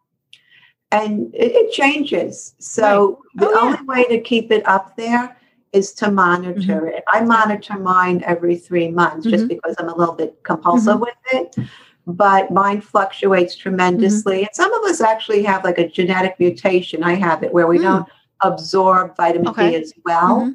[0.91, 2.55] And it, it changes.
[2.59, 3.61] So the Oh, yeah.
[3.61, 5.37] only way to keep it up there
[5.73, 7.05] is to monitor it.
[7.13, 9.49] I monitor mine every three months just Mhm.
[9.49, 11.01] because I'm a little bit compulsive Mm-hmm.
[11.03, 11.15] with
[11.59, 11.69] it.
[12.07, 14.37] But mine fluctuates tremendously.
[14.37, 14.45] Mm-hmm.
[14.47, 17.03] And some of us actually have like a genetic mutation.
[17.03, 17.83] I have it where we Mm.
[17.83, 18.07] don't
[18.43, 19.71] absorb vitamin Okay.
[19.73, 20.55] D as well.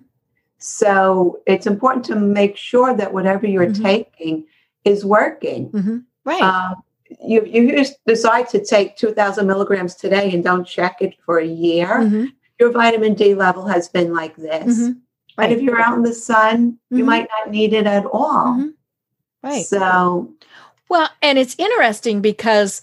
[0.73, 3.81] So it's important to make sure that whatever you're Mhm.
[3.83, 4.45] taking
[4.85, 5.69] is working.
[5.71, 6.03] Mhm.
[6.23, 6.41] Right.
[6.41, 6.75] Um,
[7.21, 11.45] you, you just decide to take 2,000 milligrams today and don't check it for a
[11.45, 11.87] year.
[11.87, 12.31] Mhm.
[12.61, 14.79] Your vitamin D level has been like this.
[14.79, 14.85] Mhm.
[14.87, 14.97] And
[15.37, 15.51] Right.
[15.51, 17.07] if you're out in the sun, you Mhm.
[17.07, 18.55] might not need it at all.
[18.55, 18.73] Mhm.
[19.43, 19.65] Right.
[19.65, 20.29] So,
[20.87, 22.79] Well, and it's interesting because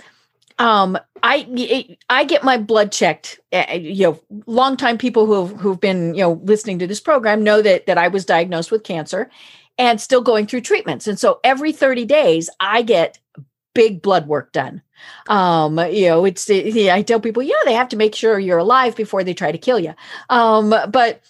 [0.61, 3.41] um, I I get my blood checked.
[3.53, 7.63] uh, You know, longtime people who who've been you know listening to this program know
[7.63, 9.31] that that I was diagnosed with cancer,
[9.79, 11.07] and still going through treatments.
[11.07, 13.19] And so every thirty days, I get
[13.75, 14.83] big blood work done.
[15.29, 18.59] Um, you know, it's yeah, I tell people, yeah, they have to make sure you're
[18.59, 19.95] alive before they try to kill you.
[20.29, 21.23] Um, but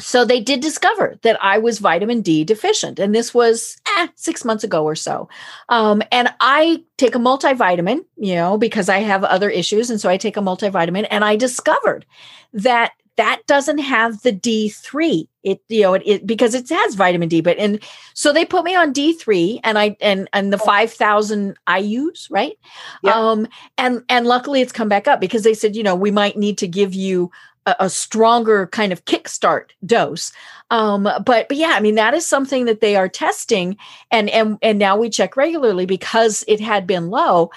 [0.00, 4.44] so they did discover that I was vitamin D deficient, and this was eh, six
[4.44, 5.28] months ago or so.
[5.68, 10.08] Um, and I take a multivitamin, you know, because I have other issues, and so
[10.08, 12.06] I take a multivitamin, and I discovered
[12.52, 15.28] that that doesn't have the D3.
[15.42, 17.82] It you know it, it because it has vitamin D, but and
[18.14, 22.58] so they put me on D3, and I and and the five thousand IU's, right?
[23.02, 23.12] Yeah.
[23.12, 26.38] Um, and and luckily it's come back up because they said you know we might
[26.38, 27.30] need to give you
[27.66, 30.32] a, a stronger kind of kickstart dose.
[30.70, 33.76] Um, but but yeah, I mean that is something that they are testing,
[34.10, 37.50] and and and now we check regularly because it had been low.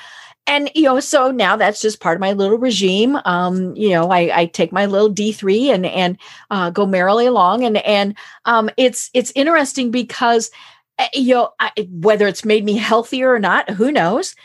[0.46, 3.18] And you know, so now that's just part of my little regime.
[3.24, 6.18] Um, you know, I, I take my little D three and and
[6.52, 10.52] uh, go merrily along, and and um, it's it's interesting because
[11.00, 14.36] uh, you know I, whether it's made me healthier or not, who knows?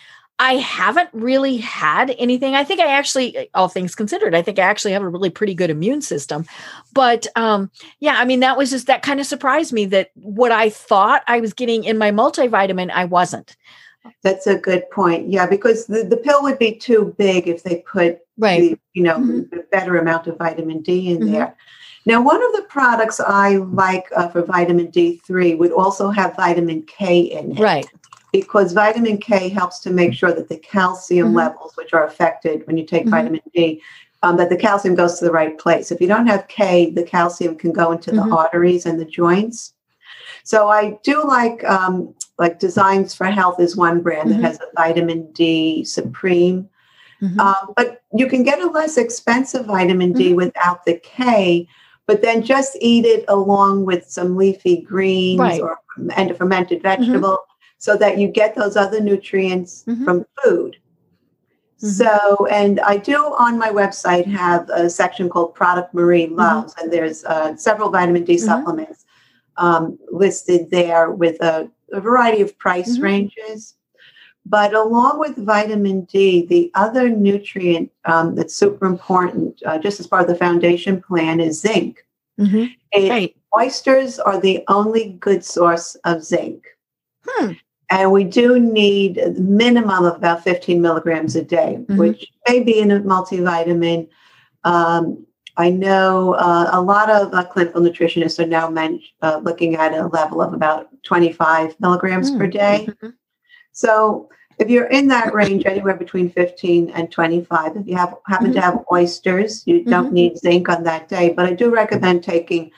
[0.40, 2.54] I haven't really had anything.
[2.54, 5.54] I think I actually, all things considered, I think I actually have a really pretty
[5.54, 6.46] good immune system.
[6.92, 7.70] But um,
[8.00, 11.22] yeah, I mean, that was just that kind of surprised me that what I thought
[11.26, 13.56] I was getting in my multivitamin, I wasn't.
[14.22, 15.28] that's a good point.
[15.28, 18.60] Yeah, because the, the pill would be too big if they put Right.
[18.60, 19.50] the, you know, Mhm.
[19.50, 21.32] the better amount of vitamin D in Mhm.
[21.32, 21.56] there.
[22.06, 26.82] Now, one of the products I like uh, for vitamin D3 would also have vitamin
[26.82, 27.60] K in it.
[27.60, 27.86] Right.
[28.40, 31.36] Because vitamin K helps to make sure that the calcium Mhm.
[31.36, 33.10] levels, which are affected when you take Mhm.
[33.10, 33.82] vitamin D,
[34.22, 35.90] um, that the calcium goes to the right place.
[35.90, 38.36] If you don't have K, the calcium can go into the Mhm.
[38.36, 39.72] arteries and the joints.
[40.44, 44.70] So I do like um, like Designs for Health is one brand that has a
[44.76, 46.68] vitamin D Supreme,
[47.20, 47.40] Mhm.
[47.40, 50.36] um, but you can get a less expensive vitamin D Mhm.
[50.36, 51.66] without the K.
[52.06, 55.60] But then just eat it along with some leafy greens Right.
[55.60, 55.78] or
[56.16, 57.38] and a fermented vegetable
[57.78, 60.04] so that you get those other nutrients Mhm.
[60.04, 60.76] from food.
[61.80, 61.86] Mhm.
[61.86, 66.92] So, and I do on my website have a section called Product Marie Loves, and
[66.92, 68.40] there's uh, several vitamin D Mhm.
[68.40, 69.04] supplements
[69.56, 73.02] um, listed there with a, a variety of price Mhm.
[73.02, 73.74] ranges.
[74.46, 80.06] But along with vitamin D, the other nutrient um, that's super important, uh, just as
[80.06, 82.04] part of the foundation plan, is zinc.
[82.40, 82.70] Mhm.
[82.92, 83.34] It- Right.
[83.56, 86.64] Oysters are the only good source of zinc.
[87.26, 87.52] Hmm.
[87.90, 91.96] And we do need a minimum of about 15 milligrams a day, Mhm.
[91.96, 94.08] which may be in a multivitamin.
[94.64, 95.24] Um,
[95.56, 99.92] I know uh, a lot of uh, clinical nutritionists are now men- uh, looking at
[99.94, 102.38] a level of about 25 milligrams Mm.
[102.38, 102.88] per day.
[103.02, 103.14] Mhm.
[103.72, 108.52] So if you're in that range, anywhere between 15 and 25, if you have happen
[108.52, 110.12] to have oysters, you don't Mhm.
[110.12, 111.32] need zinc on that day.
[111.34, 112.70] But I do recommend taking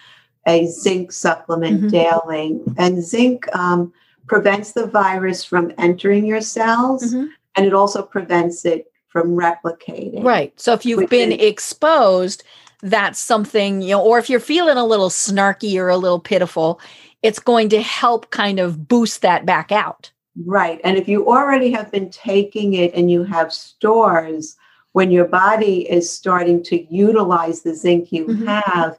[0.46, 1.90] a zinc supplement Mhm.
[1.90, 2.60] daily.
[2.78, 3.92] And zinc um,
[4.30, 7.30] prevents the virus from entering your cells, Mhm.
[7.56, 10.22] and it also prevents it from replicating.
[10.22, 10.52] Right.
[10.54, 12.44] So if you've been is- exposed,
[12.80, 16.78] that's something, you know, or if you're feeling a little snarky or a little pitiful,
[17.24, 20.12] it's going to help kind of boost that back out.
[20.46, 20.80] Right.
[20.84, 24.56] And if you already have been taking it and you have stores,
[24.92, 28.46] when your body is starting to utilize the zinc you Mhm.
[28.46, 28.96] have,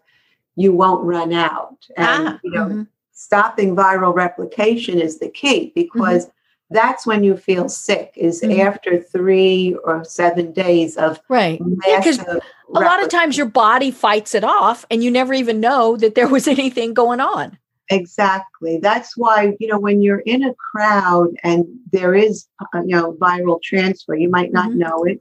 [0.57, 1.87] you won't run out.
[1.95, 2.87] And Ah, you know, mhm.
[3.25, 6.27] Stopping viral replication is the key because
[6.71, 8.59] that's when you feel sick is Mhm.
[8.59, 11.61] after three or seven days of Right.
[11.85, 12.41] Yeah, 'cause massive
[12.73, 16.15] A lot of times your body fights it off and you never even know that
[16.15, 17.57] there was anything going on.
[17.89, 18.77] Exactly.
[18.81, 23.11] That's why, you know, when you're in a crowd and there is, uh, you know,
[23.19, 24.75] viral transfer, you might not Mhm.
[24.77, 25.19] know it.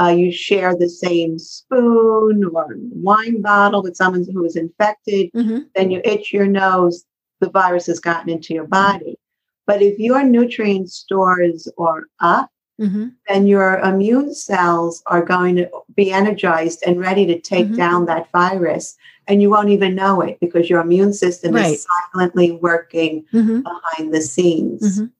[0.00, 2.66] Uh, you share the same spoon or
[3.10, 5.66] wine bottle with someone who is infected, Mhm.
[5.76, 7.04] then you itch your nose,
[7.40, 9.18] the virus has gotten into your body.
[9.66, 13.12] But if your nutrient stores are up, Mhm.
[13.28, 17.76] then your immune cells are going to be energized and ready to take Mhm.
[17.76, 18.96] down that virus.
[19.26, 21.74] And you won't even know it because your immune system Right.
[21.74, 23.64] is silently working Mhm.
[23.64, 25.00] behind the scenes.
[25.00, 25.10] Mhm.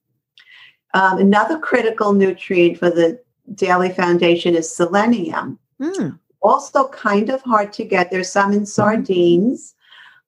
[0.93, 3.19] Um, another critical nutrient for the
[3.53, 5.59] Daily Foundation is selenium.
[5.81, 6.17] Mm.
[6.41, 8.09] Also, kind of hard to get.
[8.09, 9.75] There's some in sardines.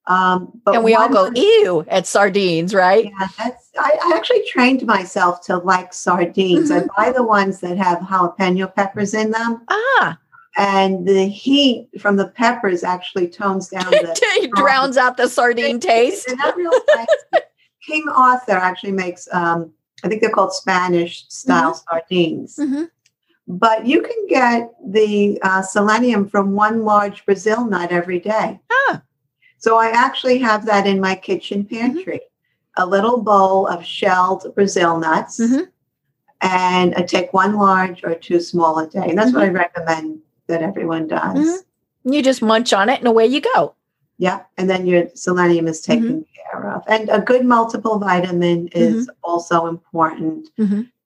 [0.06, 3.04] Um, but And we all go, ew, at sardines, right?
[3.04, 3.70] Yeah, that's.
[3.78, 6.70] I, I actually trained myself to like sardines.
[6.72, 10.18] I buy the ones that have jalapeno peppers in them, Ah,
[10.58, 14.12] and the heat from the peppers actually tones down the.
[14.42, 16.28] it drowns out the sardine taste.
[16.56, 16.70] Real.
[17.86, 19.28] King Oscar actually makes.
[19.32, 19.72] Um,
[20.04, 22.56] I think they're called Spanish style sardines.
[22.58, 22.90] Mhm.
[23.48, 28.60] But you can get the uh, selenium from one large Brazil nut every day.
[29.62, 32.20] So I actually have that in my kitchen pantry.
[32.76, 35.68] A little bowl of shelled Brazil nuts, Mhm.
[36.40, 39.06] and I take one large or two small a day.
[39.08, 41.38] And that's what I recommend that everyone does.
[41.38, 42.12] Mhm.
[42.12, 43.74] You just munch on it and away you go.
[44.18, 46.82] Yeah, and then your selenium is taken care of.
[46.88, 50.48] And a good multiple vitamin is also important.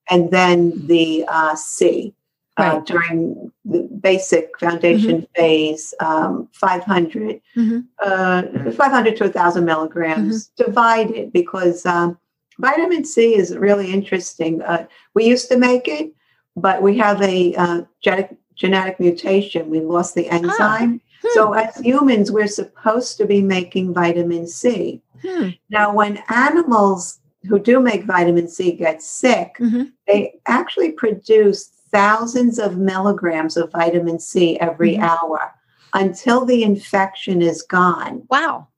[0.09, 2.14] And then the uh, C
[2.57, 7.85] uh, during the basic foundation phase, um, 500, Mhm.
[8.03, 8.42] uh,
[8.73, 12.19] 500 to 1,000 milligrams divided because um,
[12.59, 14.62] vitamin C is really interesting.
[14.62, 16.12] Uh, we used to make it,
[16.57, 19.69] but we have a uh, genetic, genetic mutation.
[19.69, 21.01] We lost the enzyme.
[21.23, 21.29] Hmm.
[21.35, 25.03] So, as humans, we're supposed to be making vitamin C.
[25.23, 25.49] Hmm.
[25.71, 29.92] Now, when animals who do make vitamin C get sick, Mhm.
[30.07, 35.03] they actually produce thousands of milligrams of vitamin C every Mhm.
[35.03, 35.53] hour
[35.94, 38.22] until the infection is gone.
[38.31, 38.68] Wow.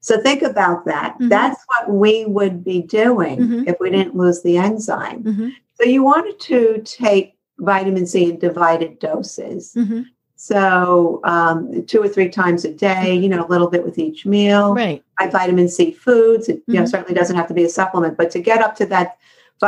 [0.00, 1.16] So, think about that.
[1.18, 1.28] Mhm.
[1.30, 3.68] That's what we would be doing Mhm.
[3.68, 5.22] if we didn't lose the enzyme.
[5.22, 5.52] Mhm.
[5.80, 9.72] So, you wanted to take vitamin C in divided doses.
[9.76, 10.06] Mhm.
[10.36, 14.26] So um, two or three times a day, you know, a little bit with each
[14.26, 14.74] meal.
[14.74, 15.02] Right.
[15.18, 16.48] I vitamin C foods.
[16.48, 16.90] It you know, Mhm.
[16.90, 19.16] certainly doesn't have to be a supplement, but to get up to that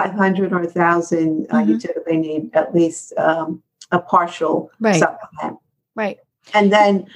[0.01, 1.81] 500 or 1,000, uh, you Mhm.
[1.81, 4.97] typically need at least um, a partial Right.
[5.03, 5.59] supplement.
[5.95, 6.19] Right.
[6.53, 7.07] And then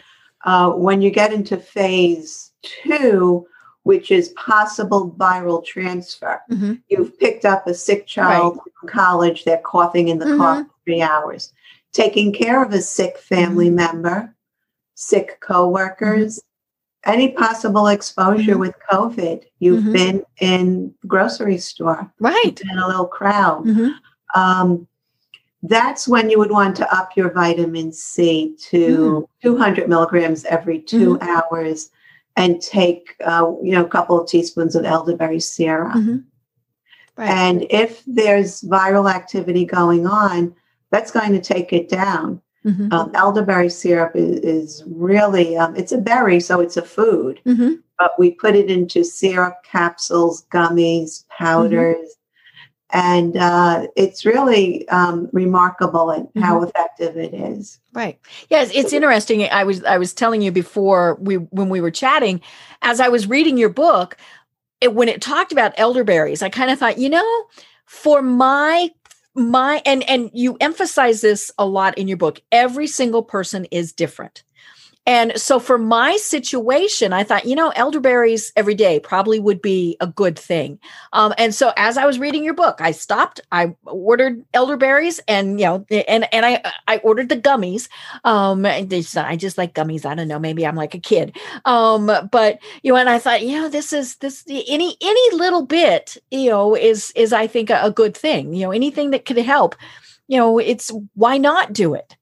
[0.46, 3.46] uh, when you get into phase two,
[3.82, 6.80] which is possible viral transfer, Mhm.
[6.88, 10.38] you've picked up a sick child from college, they're coughing in the Mhm.
[10.38, 11.52] car for three hours.
[11.92, 13.76] Taking care of a sick family Mm-hmm.
[13.76, 14.34] member,
[14.94, 16.40] sick coworkers,
[17.04, 18.60] any possible exposure Mhm.
[18.60, 19.44] with COVID.
[19.58, 19.92] You've Mhm.
[19.92, 22.60] been in grocery store, Right.
[22.70, 23.64] in a little crowd.
[23.64, 23.94] Mhm.
[24.34, 24.86] Um,
[25.62, 31.18] that's when you would want to up your vitamin C to 200 milligrams every 2
[31.20, 31.90] hours
[32.36, 35.92] and take, uh, you know, a couple of teaspoons of elderberry syrup.
[35.94, 36.24] Mhm.
[37.16, 37.28] Right.
[37.28, 40.54] And if there's viral activity going on,
[40.90, 42.40] that's going to take it down.
[42.64, 42.92] Mhm.
[42.92, 47.78] Um, elderberry syrup is, is really, um, it's a berry, so it's a food, Mhm.
[47.98, 52.16] but we put it into syrup, capsules, gummies, powders.
[52.92, 57.78] And uh, it's really um, remarkable at how effective it is.
[57.94, 58.18] Right.
[58.48, 59.44] Yes, it's interesting.
[59.44, 62.40] I was I was telling you before we when we were chatting,
[62.82, 64.16] as I was reading your book,
[64.80, 67.44] it, when it talked about elderberries, I kind of thought, you know,
[67.86, 68.90] for my
[69.40, 72.40] my and and you emphasize this a lot in your book.
[72.52, 74.44] Every single person is different.
[75.10, 79.96] And so for my situation, I thought, you know, elderberries every day probably would be
[80.00, 80.78] a good thing.
[81.12, 85.58] Um, and so as I was reading your book, I stopped, I ordered elderberries and,
[85.58, 87.88] you know, and, and I, I ordered the gummies.
[88.22, 90.06] Um, I just like gummies.
[90.06, 90.38] I don't know.
[90.38, 91.36] Maybe I'm like a kid.
[91.64, 95.66] Um, but, you know, and I thought, you know, this is this, any, any little
[95.66, 99.24] bit, you know, is, is I think a, a good thing, you know, anything that
[99.24, 99.74] could help,
[100.28, 102.16] you know, it's why not do it?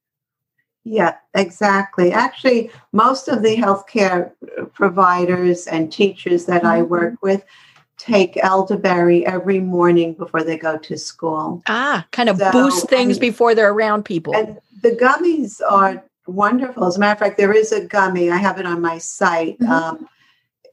[0.91, 2.11] Yeah, exactly.
[2.11, 4.31] Actually, most of the healthcare
[4.73, 6.71] providers and teachers that mm-hmm.
[6.71, 7.45] I work with
[7.99, 11.61] take elderberry every morning before they go to school.
[11.67, 14.35] Ah, kind of so, boost things and, before they're around people.
[14.35, 16.85] And the gummies are wonderful.
[16.85, 19.59] As a matter of fact, there is a gummy, I have it on my site.
[19.59, 19.71] Mm-hmm.
[19.71, 20.09] Um,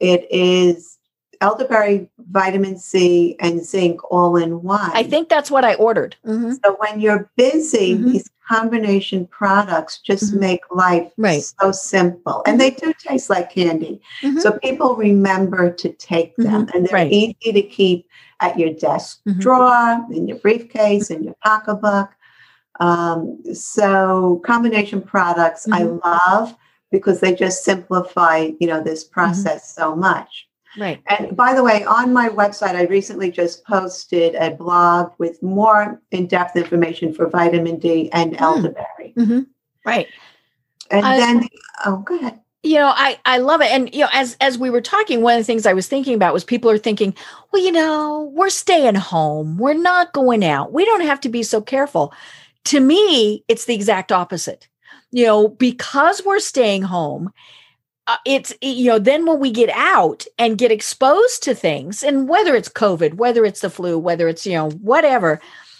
[0.01, 0.97] it is
[1.41, 4.89] elderberry, vitamin C, and zinc all in one.
[4.95, 6.15] I think that's what I ordered.
[6.25, 6.53] Mm-hmm.
[6.65, 8.13] So when you're busy, mm-hmm.
[8.13, 10.39] these combination products just mm-hmm.
[10.39, 11.43] make life right.
[11.59, 12.43] so simple.
[12.45, 14.01] And they do taste like candy.
[14.21, 14.39] Mm-hmm.
[14.39, 16.77] So people remember to take them, mm-hmm.
[16.77, 17.11] and they're right.
[17.11, 18.07] easy to keep
[18.39, 19.39] at your desk mm-hmm.
[19.39, 22.09] drawer, in your briefcase, in your pocketbook.
[22.79, 26.55] Um, so combination products I love
[26.91, 30.47] because they just simplify, you know, this process so much.
[30.77, 31.01] Right.
[31.07, 36.01] And by the way, on my website, I recently just posted a blog with more
[36.11, 38.41] in depth information for vitamin D and mm.
[38.41, 39.13] elderberry.
[39.17, 39.41] Mm-hmm.
[39.85, 40.07] Right.
[40.91, 41.49] And then,
[41.85, 42.39] oh, go ahead.
[42.63, 45.35] You know, I I love it, and you know, as as we were talking, one
[45.35, 47.15] of the things I was thinking about was people are thinking,
[47.51, 51.43] well, you know, we're staying home, we're not going out, we don't have to be
[51.43, 52.13] so careful.
[52.65, 54.67] To me, it's the exact opposite.
[55.11, 57.31] You know, because we're staying home
[58.07, 62.27] uh, it's you know then when we get out and get exposed to things and
[62.27, 65.39] whether it's covid whether it's the flu whether it's you know whatever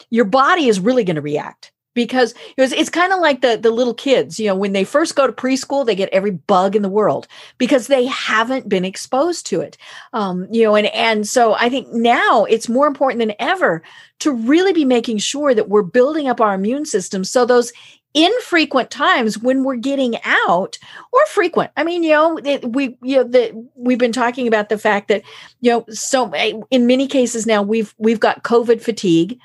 [0.09, 1.71] your body is really going to react.
[1.93, 4.83] Because it was, it's kind of like the the little kids you know when they
[4.83, 8.85] first go to preschool they get every bug in the world because they haven't been
[8.85, 9.79] exposed to it.
[10.13, 13.81] Um, you know and and so i think now it's more important than ever
[14.19, 17.73] to really be making sure that we're building up our immune system so those
[18.17, 20.77] infrequent times when we're getting out
[21.11, 21.71] or frequent.
[21.77, 25.07] I mean you know it, we you know that we've been talking about the fact
[25.09, 25.23] that
[25.61, 29.39] you know so eh, in many cases now we've we've got covid fatigue.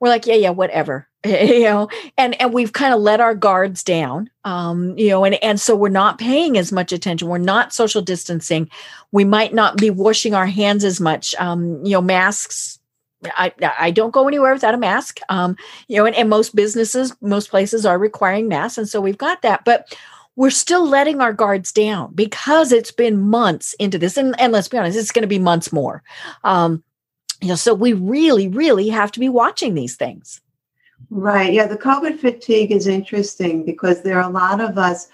[0.00, 1.06] We're like yeah yeah whatever.
[1.22, 5.34] You know and and we've kind of let our guards down um you know and
[5.44, 7.28] and so we're not paying as much attention.
[7.28, 8.70] We're not social distancing.
[9.12, 12.79] We might not be washing our hands as much um you know masks
[13.36, 15.20] I, I don't go anywhere without a mask.
[15.28, 15.56] Um,
[15.88, 18.78] you know, and, and most businesses, most places are requiring masks.
[18.78, 19.64] And so we've got that.
[19.64, 19.96] But
[20.36, 24.16] we're still letting our guards down because it's been months into this.
[24.16, 26.02] And, and let's be honest, it's going to be months more.
[26.44, 26.82] Um,
[27.40, 30.40] you know, so we really, really have to be watching these things.
[31.08, 31.52] Right.
[31.52, 31.66] Yeah.
[31.66, 35.08] The COVID fatigue is interesting because there are a lot of us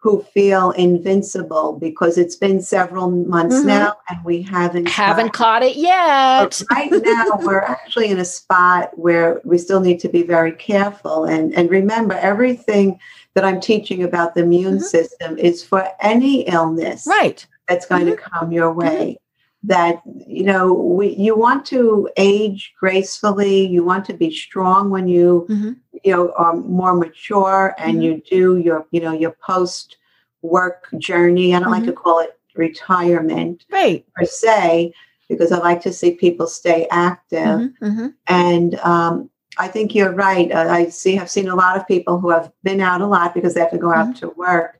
[0.00, 3.68] who feel invincible because it's been several months mm-hmm.
[3.68, 6.40] now and we haven't haven't caught it yet.
[6.40, 10.52] But right now we're actually in a spot where we still need to be very
[10.52, 12.98] careful and and remember everything
[13.34, 14.84] that I'm teaching about the immune mm-hmm.
[14.84, 18.16] system is for any illness right that's going mm-hmm.
[18.16, 19.18] to come your way.
[19.62, 23.66] That you know, we you want to age gracefully.
[23.66, 25.72] You want to be strong when you mm-hmm
[26.04, 28.02] you know are more mature and mm-hmm.
[28.02, 29.96] you do your you know your post
[30.42, 31.72] work journey i don't mm-hmm.
[31.72, 32.02] like to mm-hmm.
[32.02, 34.92] call it retirement right per se
[35.28, 37.84] because i like to see people stay active mm-hmm.
[37.84, 38.06] mm-hmm.
[38.26, 42.18] and um, i think you're right uh, i see have seen a lot of people
[42.18, 44.79] who have been out a lot because they have to go out to work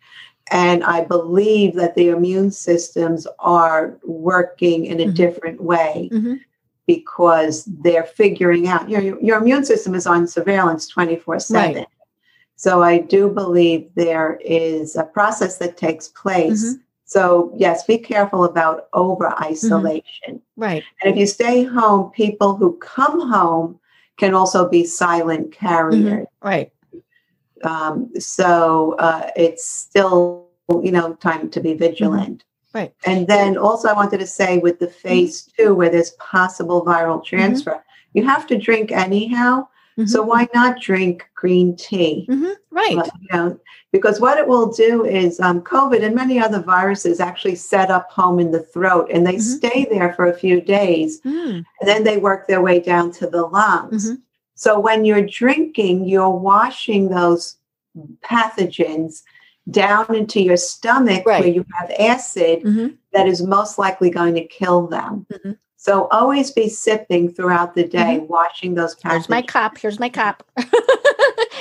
[0.50, 6.08] and i believe that the immune systems are working in a different way
[6.86, 11.86] because they're figuring out you know, your, your immune system is on surveillance 24 7
[12.56, 16.64] so i do believe there is a process that takes place.
[16.64, 16.80] Mm-hmm.
[17.04, 20.62] so yes be careful about over isolation mm-hmm.
[20.62, 20.84] right.
[21.02, 23.78] And if you stay home people who come home
[24.16, 26.04] can also be silent carriers.
[26.04, 26.46] Mm-hmm.
[26.46, 26.72] right
[27.64, 30.48] um, so uh, it's still
[30.82, 32.94] you know time to be vigilant Right.
[33.04, 35.62] And then also, I wanted to say with the phase mm-hmm.
[35.62, 37.36] two, where there's possible viral mm-hmm.
[37.36, 38.18] transfer, mm-hmm.
[38.18, 39.66] you have to drink anyhow.
[39.98, 40.06] Mm-hmm.
[40.06, 42.28] So why not drink green tea?
[42.30, 42.52] Mm-hmm.
[42.70, 42.96] Right.
[42.96, 47.18] Uh, you know, because what it will do is um, COVID and many other viruses
[47.18, 49.40] actually set up home in the throat and they mm-hmm.
[49.40, 51.56] stay there for a few days mm.
[51.56, 54.12] and then they work their way down to the lungs.
[54.60, 57.56] So when you're drinking, you're washing those
[58.22, 59.22] pathogens
[59.70, 61.40] down into your stomach right.
[61.40, 62.88] where you have acid mm-hmm.
[63.14, 65.26] that is most likely going to kill them.
[65.32, 65.52] Mm-hmm.
[65.76, 68.26] So always be sipping throughout the day, mm-hmm.
[68.26, 69.12] washing those pathogens.
[69.12, 69.78] Here's my cup.
[69.78, 70.42] Here's my cup.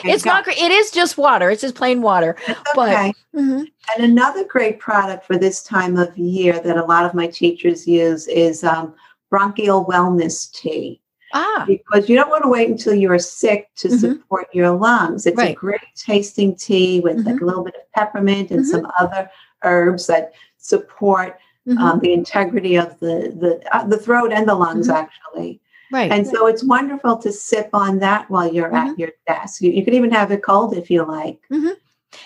[0.04, 0.58] it's not great.
[0.58, 1.50] It is just water.
[1.50, 2.36] It's just plain water.
[2.50, 3.14] It's okay.
[3.34, 3.64] But, mm-hmm.
[3.96, 7.88] And another great product for this time of year that a lot of my teachers
[7.88, 8.94] use is um,
[9.30, 11.00] bronchial wellness tea.
[11.34, 11.66] Ah.
[11.68, 13.98] Because you don't want to wait until you're sick to mm-hmm.
[13.98, 15.26] support your lungs.
[15.26, 15.52] It's right.
[15.52, 17.30] a great tasting tea with mm-hmm.
[17.30, 18.70] like a little bit of peppermint and mm-hmm.
[18.70, 19.30] some other
[19.64, 21.38] herbs that support
[21.70, 22.00] um, mm-hmm.
[22.00, 24.98] the integrity of the the uh, the throat and the lungs mm-hmm.
[24.98, 25.62] actually.
[25.92, 26.12] Right.
[26.12, 29.00] And so it's wonderful to sip on that while you're at mm-hmm.
[29.00, 29.62] your desk.
[29.62, 31.40] You, you can even have it cold if you like.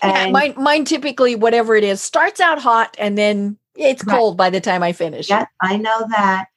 [0.03, 4.17] yeah, mine, mine typically, whatever it is, starts out hot and then it's right.
[4.17, 5.29] cold by the time I finish.
[5.29, 6.47] Yeah, I know that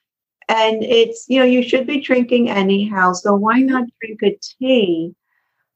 [0.49, 5.13] and it's you know you should be drinking anyhow so why not drink a tea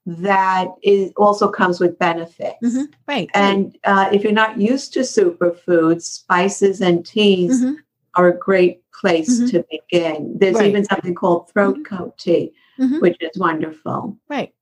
[0.05, 2.86] that is also comes with benefits mm-hmm.
[3.07, 7.76] right and uh, if you're not used to superfoods spices and teas mm-hmm.
[8.15, 9.47] are a great place mm-hmm.
[9.47, 10.67] to begin there's right.
[10.67, 11.95] even something called throat mm-hmm.
[11.95, 12.99] coat tea mm-hmm.
[12.99, 14.53] which is wonderful right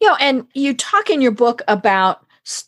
[0.00, 2.24] you know and you talk in your book about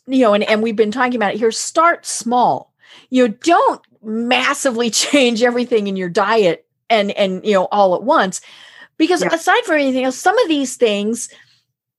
[0.07, 2.73] you know and, and we've been talking about it here start small
[3.09, 8.03] you know don't massively change everything in your diet and and you know all at
[8.03, 8.41] once.
[8.97, 9.33] Because yeah.
[9.33, 11.29] aside from anything else some of these things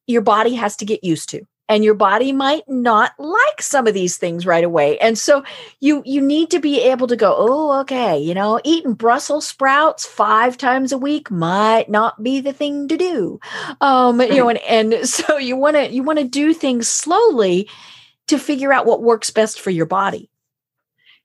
[0.07, 3.95] your body has to get used to and your body might not like some of
[3.95, 4.99] these things right away.
[4.99, 5.45] And so
[5.81, 10.07] you you need to be able to go oh okay you know eating brussels sprouts
[10.07, 13.39] five times a week might not be the thing to do.
[13.81, 17.69] Um you know and and so you want to you want to do things slowly
[18.29, 20.31] to figure out what works best for your body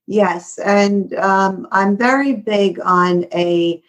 [0.07, 3.81] Yes, and um, I'm very big on a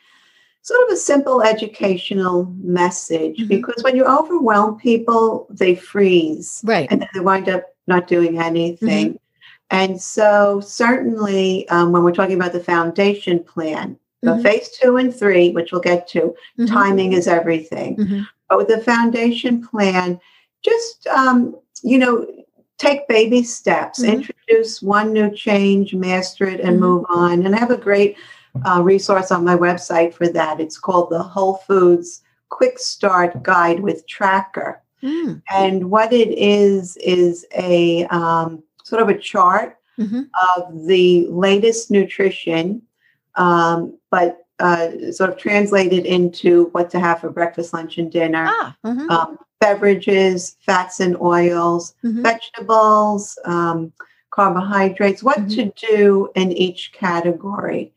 [0.65, 3.49] sort of a simple educational message mm-hmm.
[3.49, 6.63] because when you overwhelm people, they freeze.
[6.65, 6.89] Right.
[6.91, 9.09] And then they wind up not doing anything.
[9.09, 9.17] Mm-hmm.
[9.71, 14.37] And so, certainly, um, when we're talking about the foundation plan, mm-hmm.
[14.37, 16.67] the phase two and three, which we'll get to, mm-hmm.
[16.67, 17.97] timing is everything.
[17.97, 18.23] Mm-hmm.
[18.49, 20.21] But with the foundation plan,
[20.63, 22.27] just, um, you know,
[22.79, 24.13] take baby steps, mm-hmm.
[24.15, 26.85] introduce one new change, master it, and mm-hmm.
[26.85, 27.47] move on.
[27.47, 28.17] And I have a great
[28.67, 30.61] uh, resource on my website for that.
[30.61, 34.83] It's called the Whole Foods Quick Start Guide with Tracker.
[35.03, 35.43] Mm.
[35.51, 40.23] And what it is, is a um, sort of a chart mm-hmm.
[40.57, 42.83] of the latest nutrition,
[43.35, 48.47] um, but uh, sort of translated into what to have for breakfast, lunch, and dinner.
[48.49, 49.11] Ah, mm-hmm.
[49.11, 52.23] um, beverages, fats and oils, mm-hmm.
[52.23, 53.91] vegetables, um,
[54.31, 55.71] carbohydrates, what mm-hmm.
[55.71, 57.91] to do in each category.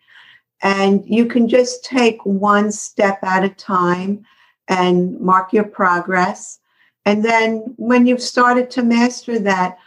[0.62, 4.24] And you can just take one step at a time
[4.70, 6.60] and mark your progress.
[7.04, 9.78] And then when you've started to master that,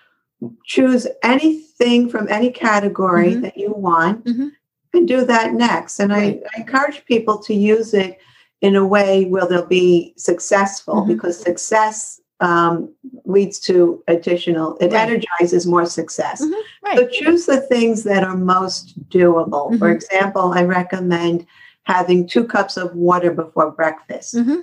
[0.64, 3.42] choose anything from any category mm-hmm.
[3.42, 4.48] that you want mm-hmm.
[4.92, 5.98] and do that next.
[5.98, 6.42] And right.
[6.44, 8.18] I, I encourage people to use it
[8.60, 11.12] in a way where they'll be successful mm-hmm.
[11.12, 12.94] because success um,
[13.24, 15.08] leads to additional it right.
[15.08, 16.86] energizes more success mm-hmm.
[16.86, 16.98] right.
[16.98, 19.78] so choose the things that are most doable mm-hmm.
[19.78, 21.46] for example i recommend
[21.82, 24.60] having two cups of water before breakfast mm-hmm.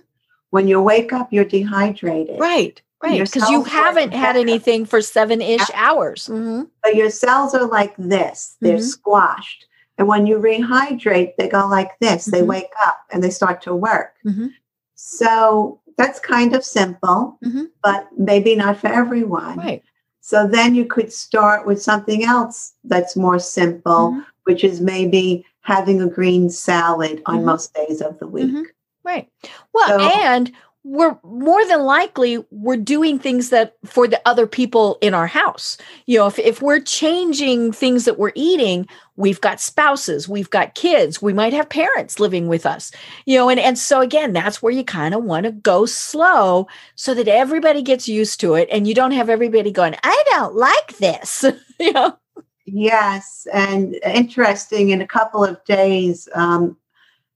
[0.50, 5.70] when you wake up you're dehydrated right right because you haven't had anything for seven-ish
[5.76, 6.64] hours mm-hmm.
[6.82, 8.84] but your cells are like this they're mm-hmm.
[8.84, 9.68] squashed
[9.98, 12.50] and when you rehydrate, they go like this they mm-hmm.
[12.50, 14.16] wake up and they start to work.
[14.26, 14.48] Mm-hmm.
[14.96, 17.66] So that's kind of simple, mm-hmm.
[17.84, 19.58] but maybe not for everyone.
[19.58, 19.84] Right.
[20.22, 24.22] So then you could start with something else that's more simple, mm-hmm.
[24.44, 27.46] which is maybe having a green salad on mm-hmm.
[27.46, 28.48] most days of the week.
[28.48, 28.64] Mm-hmm.
[29.04, 29.30] Right.
[29.74, 30.52] Well, so, and
[30.88, 35.78] we're more than likely we're doing things that for the other people in our house.
[36.06, 40.76] You know if, if we're changing things that we're eating we've got spouses we've got
[40.76, 42.92] kids we might have parents living with us.
[43.26, 46.68] You know and, and so again that's where you kind of want to go slow
[46.96, 50.56] so that everybody gets used to it and you don't have everybody going i don't
[50.56, 51.44] like this.
[51.80, 52.18] You know?
[52.66, 56.76] Yes and interesting in a couple of days um,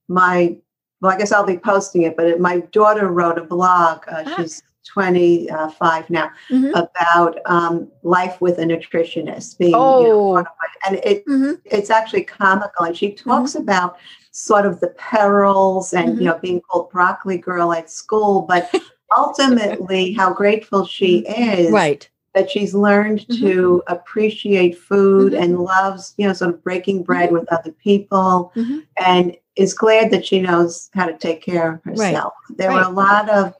[0.07, 0.57] my
[1.01, 4.03] well, I guess I'll be posting it, but it, my daughter wrote a blog.
[4.07, 4.35] Uh, ah.
[4.37, 6.73] She's 25 now mm-hmm.
[6.73, 10.01] about um, life with a nutritionist being, oh.
[10.01, 10.45] you know, oh.
[10.87, 11.53] and it mm-hmm.
[11.65, 12.85] it's actually comical.
[12.85, 13.63] And she talks mm-hmm.
[13.63, 13.97] about
[14.31, 16.25] sort of the perils and, you mm-hmm.
[16.25, 18.73] know, being called broccoli girl at school, but
[19.17, 21.59] ultimately how grateful she mm-hmm.
[21.59, 21.71] is.
[21.71, 23.45] Right that she's learned mm-hmm.
[23.45, 25.43] to appreciate food mm-hmm.
[25.43, 27.39] and loves, you know, sort of breaking bread mm-hmm.
[27.39, 28.79] with other people mm-hmm.
[28.97, 32.33] and is glad that she knows how to take care of herself.
[32.49, 32.57] Right.
[32.57, 32.85] There right.
[32.85, 33.53] were a lot of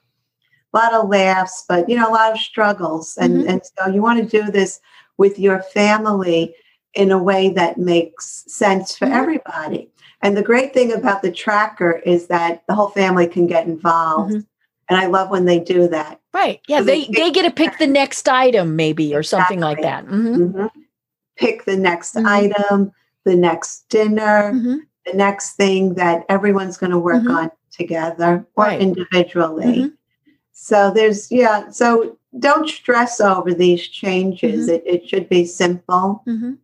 [0.74, 3.18] a lot of laughs, but you know, a lot of struggles.
[3.18, 3.50] And mm-hmm.
[3.50, 4.80] and so you want to do this
[5.18, 6.56] with your family
[6.94, 9.16] in a way that makes sense for mm-hmm.
[9.16, 9.90] everybody.
[10.22, 14.46] And the great thing about the tracker is that the whole family can get involved
[14.90, 16.20] And I love when they do that.
[16.34, 16.60] Right.
[16.68, 16.82] Yeah.
[16.82, 20.06] They they they get to pick the next item, maybe, or something like that.
[20.06, 20.54] Mhm.
[20.54, 20.70] Mhm.
[21.38, 22.26] Pick the next Mhm.
[22.26, 22.92] item,
[23.24, 24.52] the next dinner.
[25.06, 27.36] The next thing that everyone's going to work Mhm.
[27.36, 28.82] on together or Right.
[28.82, 29.66] individually.
[29.66, 29.94] Mhm.
[30.52, 34.68] So there's, yeah, so don't stress over these changes.
[34.68, 34.76] Mm-hmm.
[34.76, 36.24] It, it should be simple.
[36.28, 36.58] Mhm.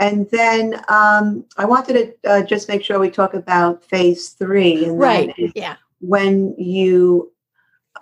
[0.00, 4.84] And then um, I wanted to uh, just make sure we talk about phase three.
[4.84, 5.32] And Right.
[5.56, 5.76] Yeah.
[6.00, 7.32] when you,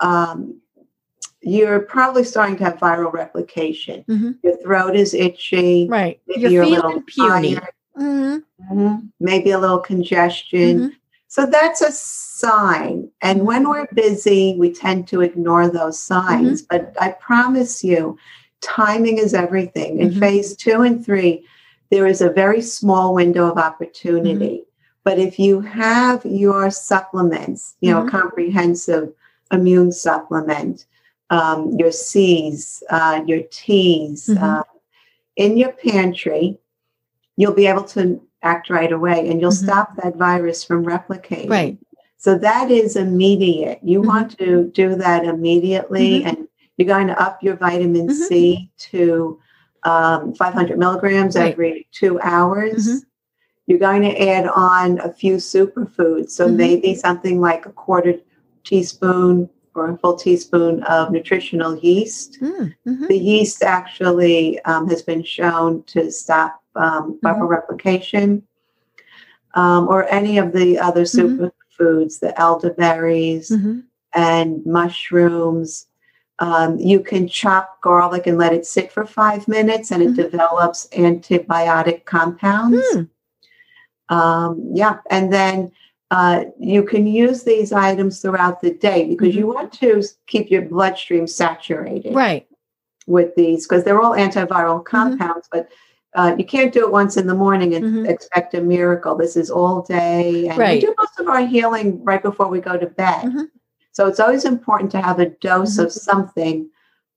[0.01, 0.59] um,
[1.41, 4.03] you're probably starting to have viral replication.
[4.09, 4.37] Mhm.
[4.43, 5.87] Your throat is itchy.
[5.89, 6.19] Right.
[6.27, 7.55] You're you're a feeling little puny.
[7.55, 7.69] tired.
[7.99, 8.43] Mhm.
[8.71, 9.09] Mhm.
[9.19, 10.79] Maybe a little congestion.
[10.79, 10.91] Mhm.
[11.27, 13.09] So that's a sign.
[13.21, 16.61] And when we're busy, we tend to ignore those signs.
[16.61, 18.17] But I promise you,
[18.61, 19.99] timing is everything.
[19.99, 20.19] In Mhm.
[20.19, 21.43] phase two and three,
[21.91, 24.63] there is a very small window of opportunity.
[25.03, 29.13] But if you have your supplements, you know, comprehensive
[29.51, 30.85] immune supplement,
[31.29, 34.63] um, your C's, uh, your teas, uh,
[35.35, 36.57] in your pantry,
[37.37, 39.63] you'll be able to act right away and you'll Mhm.
[39.63, 41.49] stop that virus from replicating.
[41.49, 41.77] Right.
[42.17, 43.79] So that is immediate.
[43.83, 44.05] You Mhm.
[44.07, 46.25] want to do that immediately, Mhm.
[46.25, 48.13] and you're going to up your vitamin Mhm.
[48.27, 49.39] C to
[49.83, 51.53] um, 500 milligrams Right.
[51.53, 52.87] every two hours.
[52.87, 53.01] Mhm.
[53.67, 56.31] You're going to add on a few superfoods.
[56.31, 56.55] So Mhm.
[56.55, 58.15] maybe something like a quarter
[58.65, 62.39] teaspoon or a full teaspoon of nutritional yeast.
[62.41, 63.07] Mm, mhm.
[63.07, 67.43] The yeast actually um, has been shown to stop um, Mm-hmm.
[67.43, 68.43] replication,
[69.55, 71.51] um, or any of the other Mhm.
[71.79, 73.83] superfoods, the elderberries Mhm.
[74.13, 75.87] and mushrooms.
[76.39, 80.15] Um, you can chop garlic and let it sit for five minutes, and it Mhm.
[80.15, 82.85] develops antibiotic compounds.
[82.95, 83.09] Mm.
[84.09, 85.71] Um, yeah, and then
[86.11, 90.61] uh, you can use these items throughout the day because you want to keep your
[90.61, 92.47] bloodstream saturated Right.
[93.07, 95.69] with these because they're all antiviral compounds, but
[96.15, 98.09] uh, you can't do it once in the morning and Mhm.
[98.09, 99.15] expect a miracle.
[99.15, 100.81] This is all day, and Right.
[100.81, 103.25] we do most of our healing right before we go to bed.
[103.25, 103.49] Mhm.
[103.91, 106.69] So it's always important to have a dose of something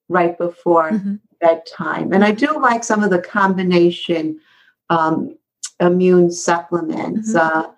[0.08, 0.90] right before
[1.40, 2.12] bedtime.
[2.12, 4.40] And I do like some of the combination
[4.90, 5.36] um,
[5.78, 7.34] immune supplements.
[7.34, 7.68] Uh,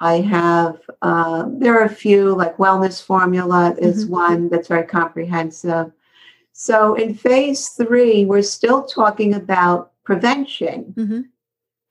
[0.00, 4.10] I have, uh, there are a few, like Wellness Formula is Mhm.
[4.10, 5.92] one that's very comprehensive.
[6.52, 11.24] So in phase three, we're still talking about prevention, Mhm.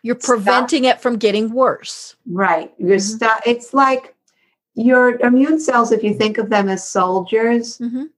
[0.01, 0.35] You're Stop.
[0.35, 2.15] preventing it from getting worse.
[2.31, 2.73] right?
[2.77, 3.01] You're Mhm.
[3.17, 4.15] sta- it's like
[4.73, 8.09] your immune cells, if you think of them as soldiers, Mhm.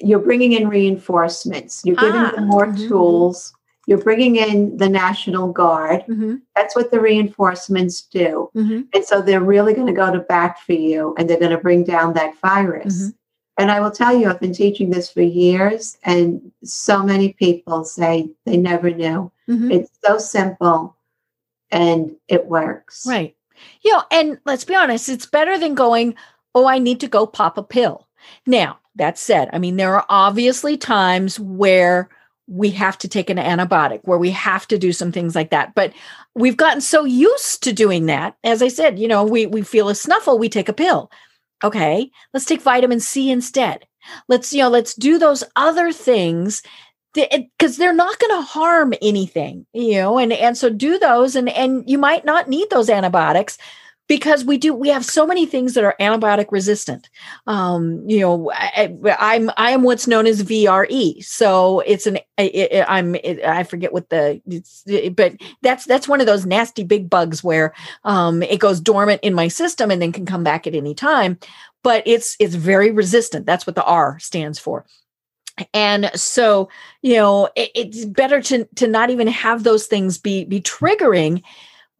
[0.00, 2.88] you're bringing in reinforcements, you're giving Ah, them more mhm.
[2.88, 3.52] tools,
[3.88, 6.04] you're bringing in the National Guard.
[6.06, 6.42] Mhm.
[6.54, 8.50] That's what the reinforcements do.
[8.54, 8.86] Mhm.
[8.92, 11.56] And so they're really going to go to bat for you and they're going to
[11.56, 13.08] bring down that virus.
[13.08, 13.14] Mhm.
[13.56, 17.82] And I will tell you, I've been teaching this for years, and so many people
[17.82, 19.32] say they never knew.
[19.48, 19.72] Mhm.
[19.72, 20.94] It's so simple
[21.70, 23.06] and it works.
[23.08, 23.34] Right.
[23.80, 26.14] You know, and let's be honest, it's better than going,
[26.54, 28.06] oh, I need to go pop a pill.
[28.46, 32.10] Now, that said, I mean, there are obviously times where
[32.48, 35.74] we have to take an antibiotic, where we have to do some things like that.
[35.74, 35.92] But
[36.34, 38.36] we've gotten so used to doing that.
[38.42, 41.10] As I said, you know, we, we feel a snuffle, we take a pill.
[41.62, 43.84] Okay, let's take vitamin C instead.
[44.28, 46.62] Let's, you know, let's do those other things
[47.14, 51.48] because they're not going to harm anything you know and and so do those and
[51.48, 53.58] and you might not need those antibiotics
[54.08, 57.08] because we do we have so many things that are antibiotic resistant.
[57.46, 62.84] Um you know I, i'm i am what's known as vre so it's an I,
[62.88, 64.84] i'm i forget what the it's
[65.14, 69.34] but that's that's one of those nasty big bugs where um it goes dormant in
[69.34, 71.38] my system and then can come back at any time.
[71.82, 73.46] But it's it's very resistant.
[73.46, 74.84] That's what the r stands for.
[75.74, 76.68] And so
[77.02, 81.42] you know it, it's better to to not even have those things be be triggering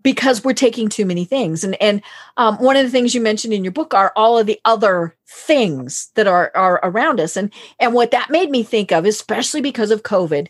[0.02, 1.64] because we're taking too many things.
[1.64, 2.02] And and
[2.36, 5.14] um, one of the things you mentioned in your book are all of the other
[5.26, 7.36] things that are are around us.
[7.36, 10.48] And and what that made me think of especially because of covid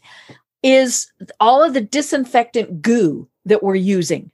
[0.62, 4.30] is all of the disinfectant goo that we're using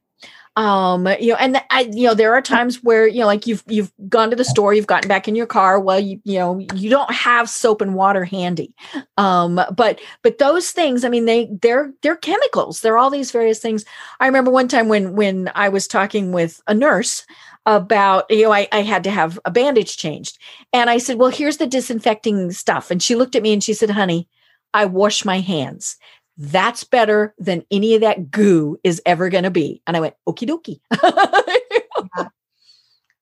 [0.56, 3.64] um you know and i you know there are times where you know like you've
[3.66, 6.60] you've gone to the store you've gotten back in your car well you you know
[6.74, 8.72] you don't have soap and water handy.
[9.16, 12.80] Um but but those things i mean they they're they're chemicals.
[12.80, 13.84] They're all these various things.
[14.20, 17.26] I remember one time when when i was talking with a nurse
[17.66, 20.38] about you know I, I had to have a bandage changed.
[20.72, 22.92] And i said well here's the disinfecting stuff.
[22.92, 24.28] And she looked at me and she said honey
[24.72, 25.96] i wash my hands
[26.36, 29.82] that's better than any of that goo is ever going to be.
[29.86, 30.80] And I went, okie dokie.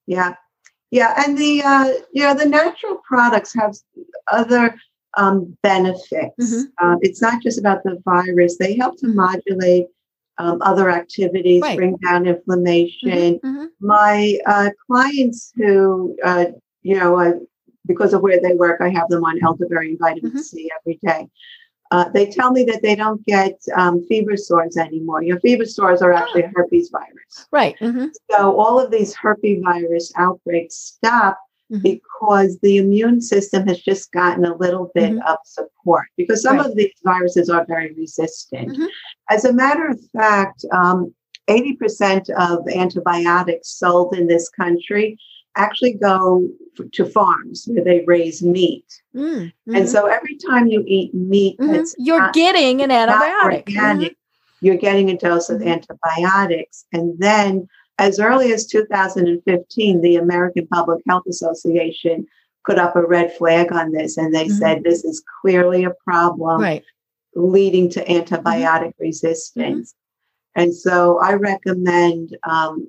[0.06, 0.34] Yeah.
[0.90, 3.74] Yeah, and the uh, you know the natural products have
[4.30, 4.74] other
[5.16, 6.34] um, benefits.
[6.38, 6.64] Mhm.
[6.82, 9.86] Uh, it's not just about the virus; they help to modulate
[10.36, 11.78] um, other activities, Right.
[11.78, 13.38] bring down inflammation.
[13.42, 13.68] Mhm.
[13.80, 16.46] My uh, clients who uh,
[16.82, 17.32] you know uh,
[17.86, 20.40] because of where they work, I have them on elderberry and vitamin Mhm.
[20.40, 21.26] C every day.
[21.92, 25.22] Uh, they tell me that they don't get um, fever sores anymore.
[25.22, 27.46] Your fever sores are actually a herpes virus.
[27.52, 27.76] Right.
[27.80, 28.10] Mhm.
[28.30, 31.36] So all of these herpes virus outbreaks stop
[31.70, 31.82] Mhm.
[31.82, 36.66] because the immune system has just gotten a little bit of support because some Right.
[36.66, 38.70] of these viruses are very resistant.
[38.78, 38.88] Mhm.
[39.28, 41.14] As a matter of fact, um,
[41.48, 45.18] 80% of antibiotics sold in this country
[45.56, 46.48] actually go
[46.78, 48.86] f- to farms where they raise meat.
[49.14, 49.88] Mm, And mhm.
[49.88, 51.72] so every time you eat meat Mhm.
[51.72, 53.64] that's you're not- getting an antibiotic.
[53.66, 54.06] Mm-hmm.
[54.64, 55.66] you're getting a dose of Mhm.
[55.66, 56.84] antibiotics.
[56.92, 57.66] And then,
[57.98, 62.26] as early as 2015, the American Public Health Association
[62.64, 66.60] put up a red flag on this and they said this is clearly a problem.
[66.62, 66.84] Right.
[67.34, 69.94] leading to antibiotic resistance.
[70.54, 72.88] And so I recommend, um,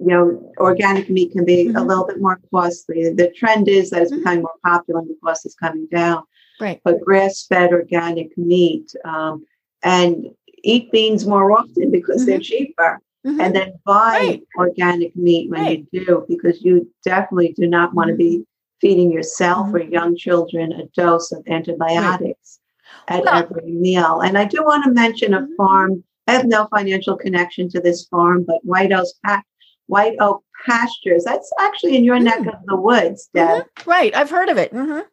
[0.00, 1.86] you know, organic meat can be a Mhm.
[1.88, 3.12] little bit more costly.
[3.12, 4.18] The trend is that it's Mhm.
[4.18, 6.22] becoming more popular and the cost is coming down
[6.60, 6.80] Right.
[6.84, 9.44] but grass fed organic meat um,
[9.82, 10.28] and
[10.64, 13.40] eat beans more often because they're cheaper Mhm.
[13.40, 14.42] and then buy Right.
[14.56, 15.86] organic meat when Right.
[15.92, 18.44] you do because you definitely do not want to be
[18.80, 22.60] feeding yourself or young children a dose of antibiotics
[23.08, 26.66] at Well- every meal and i do want to mention a farm i have no
[26.74, 29.42] financial connection to this farm but white oak, pa-
[29.88, 32.48] white oak pastures that's actually in your neck Mm.
[32.54, 33.86] of the woods deb Mhm.
[33.86, 34.14] Right.
[34.14, 34.72] I've heard of it.
[34.72, 35.04] Mhm.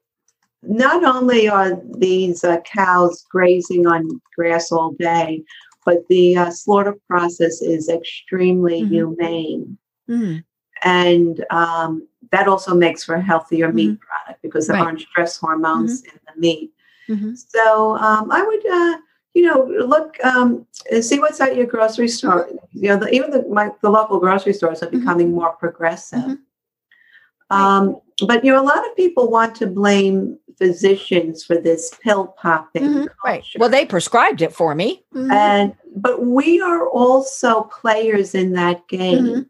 [0.68, 4.02] not only are these uh, cows grazing on
[4.36, 5.44] grass all day,
[5.86, 8.90] but the uh, slaughter process is extremely Mhm.
[8.90, 9.78] humane.
[10.10, 10.44] Mhm.
[10.84, 14.86] And um, that also makes for a healthier meat product because there Mm-hmm.
[14.86, 14.88] Right.
[14.88, 16.72] aren't stress hormones in the meat.
[17.36, 18.98] So um, I would, uh,
[19.36, 22.50] you know, look um, and see what's at your grocery store.
[22.72, 25.00] You know, the, even the, my, the local grocery stores are Mhm.
[25.00, 26.20] becoming more progressive.
[26.20, 26.38] Mhm.
[27.52, 32.28] Um, but you know, a lot of people want to blame physicians for this pill
[32.42, 32.84] popping.
[32.84, 33.08] Mhm.
[33.26, 33.44] Right.
[33.60, 35.04] Well, they prescribed it for me.
[35.14, 35.32] Mhm.
[35.32, 39.26] and but we are also players in that game.
[39.26, 39.46] Mhm.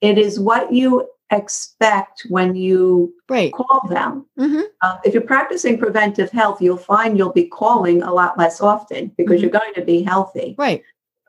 [0.00, 3.52] It is what you expect when you Right.
[3.52, 4.26] call them.
[4.38, 4.64] Mhm.
[4.82, 9.12] Uh, if you're practicing preventive health, you'll find you'll be calling a lot less often
[9.16, 9.42] because Mhm.
[9.42, 10.54] you're going to be healthy.
[10.58, 10.82] Right.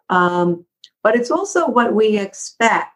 [0.10, 0.66] Um,
[1.04, 2.92] but it's also what we expect.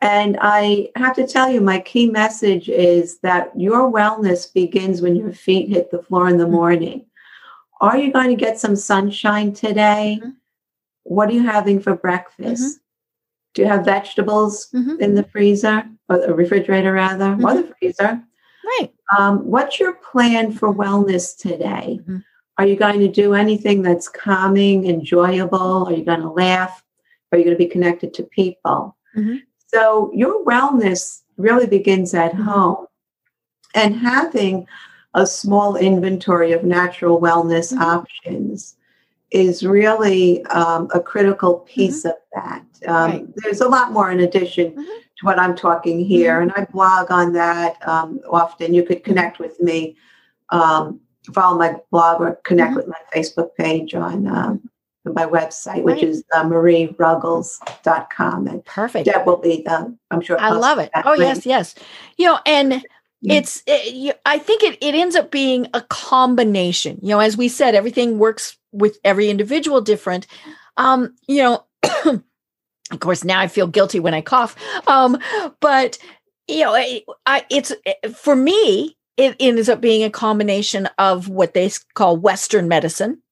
[0.00, 5.16] And I have to tell you, my key message is that your wellness begins when
[5.16, 6.50] your feet hit the floor in the Mhm.
[6.50, 7.06] morning.
[7.80, 10.20] Are you going to get some sunshine today?
[10.22, 10.36] Mhm.
[11.04, 12.80] What are you having for breakfast?
[13.54, 18.22] Do you have vegetables in the freezer or the refrigerator, rather, or the freezer?
[18.64, 18.90] Right.
[19.18, 22.00] Um, what's your plan for wellness today?
[22.06, 22.24] Mhm.
[22.58, 25.86] Are you going to do anything that's calming, enjoyable?
[25.86, 26.82] Are you going to laugh?
[27.32, 28.96] Are you going to be connected to people?
[29.16, 29.40] Mhm.
[29.66, 32.44] So, your wellness really begins at Mhm.
[32.44, 32.86] home.
[33.74, 34.66] And having
[35.14, 37.80] a small inventory of natural wellness Mhm.
[37.80, 38.76] options
[39.30, 42.62] is really um, a critical piece of that.
[42.86, 43.10] Um, Mm-hmm.
[43.18, 43.26] Right.
[43.36, 44.74] There's a lot more in addition
[45.24, 48.74] what I'm talking here, and I blog on that um, often.
[48.74, 49.96] You could connect with me,
[50.50, 51.00] um,
[51.32, 52.76] follow my blog, or connect Mhm.
[52.76, 54.68] with my Facebook page on um,
[55.04, 56.04] my website, which Right.
[56.04, 58.46] is uh, marieruggles.com.
[58.46, 59.06] And Perfect.
[59.06, 60.38] Deb will be, the, I'm sure.
[60.40, 60.90] I love it.
[61.04, 61.20] Oh, link.
[61.20, 61.74] yes, yes.
[62.16, 62.82] You know, and
[63.26, 67.38] it's it, you, i think it, it ends up being a combination you know as
[67.38, 70.26] we said everything works with every individual different
[70.76, 71.64] um you know
[72.90, 74.56] of course now i feel guilty when i cough
[74.86, 75.18] um
[75.60, 75.98] but
[76.48, 77.72] you know I, I it's
[78.14, 83.22] for me it ends up being a combination of what they call western medicine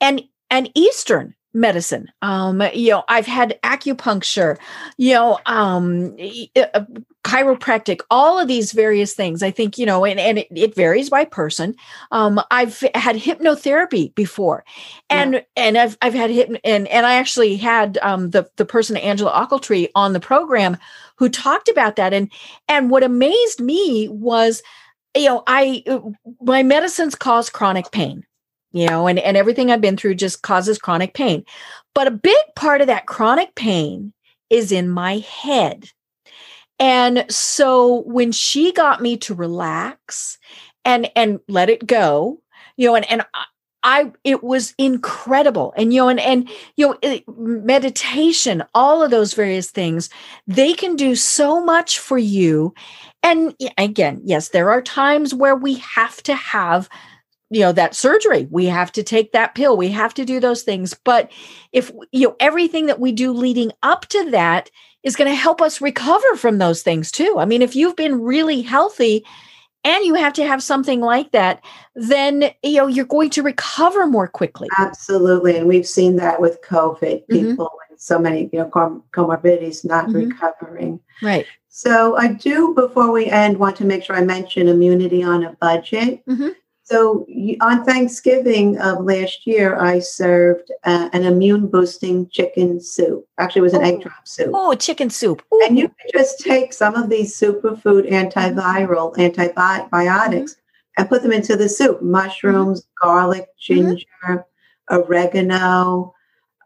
[0.00, 2.08] and and eastern medicine.
[2.22, 4.58] Um you know i've had acupuncture
[4.96, 6.84] you know um e- uh,
[7.28, 11.10] chiropractic all of these various things i think you know and, and it, it varies
[11.10, 11.74] by person.
[12.10, 14.64] Um i've had hypnotherapy before
[15.10, 18.96] and and i've i've had hypno and and i actually had um the the person
[18.96, 20.78] angela Ockeltree on the program
[21.16, 22.14] who talked about that.
[22.14, 22.32] And
[22.66, 24.62] and what amazed me was
[25.14, 25.84] you know i
[26.40, 28.24] my medicines cause chronic pain
[28.72, 31.44] you know and and everything i've been through just causes chronic pain.
[31.94, 34.14] But a big part of that chronic pain
[34.48, 35.90] is in my head
[36.78, 40.38] and so when she got me to relax
[40.84, 42.40] and and let it go,
[42.76, 43.22] you know, and and
[43.84, 45.72] I- it was incredible.
[45.76, 50.10] And you know, and and you know, it, meditation, all of those various things,
[50.46, 52.74] they can do so much for you.
[53.22, 56.88] And again, yes, there are times where we have to have
[57.50, 60.62] you know that surgery we have to take that pill we have to do those
[60.62, 61.30] things but
[61.72, 64.70] if you know everything that we do leading up to that
[65.02, 68.20] is going to help us recover from those things too i mean if you've been
[68.20, 69.24] really healthy
[69.84, 71.62] and you have to have something like that
[71.94, 76.60] then you know you're going to recover more quickly absolutely and we've seen that with
[76.62, 77.50] covid mm-hmm.
[77.50, 77.92] people mm-hmm.
[77.92, 80.28] with so many you know com- comorbidities not mm-hmm.
[80.28, 85.22] recovering right so i do before we end want to make sure i mention immunity
[85.22, 86.48] on a budget mm-hmm.
[86.88, 87.26] So
[87.60, 93.26] on Thanksgiving of last year, I served uh, an immune boosting chicken soup.
[93.36, 93.88] Actually, it was an oh.
[93.88, 94.50] egg drop soup.
[94.54, 95.42] Oh, chicken soup.
[95.52, 95.60] Ooh.
[95.66, 100.92] And you could just take some of these superfood antiviral antibiotics mm-hmm.
[100.96, 103.06] and put them into the soup mushrooms, mm-hmm.
[103.06, 103.90] garlic, mm-hmm.
[103.90, 104.96] ginger, mm-hmm.
[104.96, 106.14] oregano,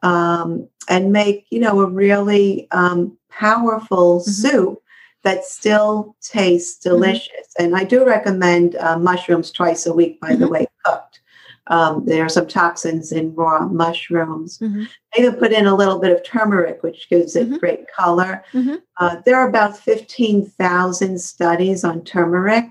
[0.04, 4.30] um, and make, you know, a really um, powerful mm-hmm.
[4.30, 4.81] soup
[5.22, 6.96] that still tastes mm-hmm.
[6.96, 7.28] delicious.
[7.30, 7.64] Mm-hmm.
[7.64, 10.40] And I do recommend uh, mushrooms twice a week, by mm-hmm.
[10.40, 11.20] the way, cooked.
[11.68, 14.58] Um, there are some toxins in raw mushrooms.
[14.58, 14.84] Mm-hmm.
[15.16, 17.58] Even put in a little bit of turmeric, which gives it mm-hmm.
[17.58, 18.44] great color.
[18.52, 18.76] Mm-hmm.
[18.98, 22.70] Uh, there are about 15,000 studies on turmeric.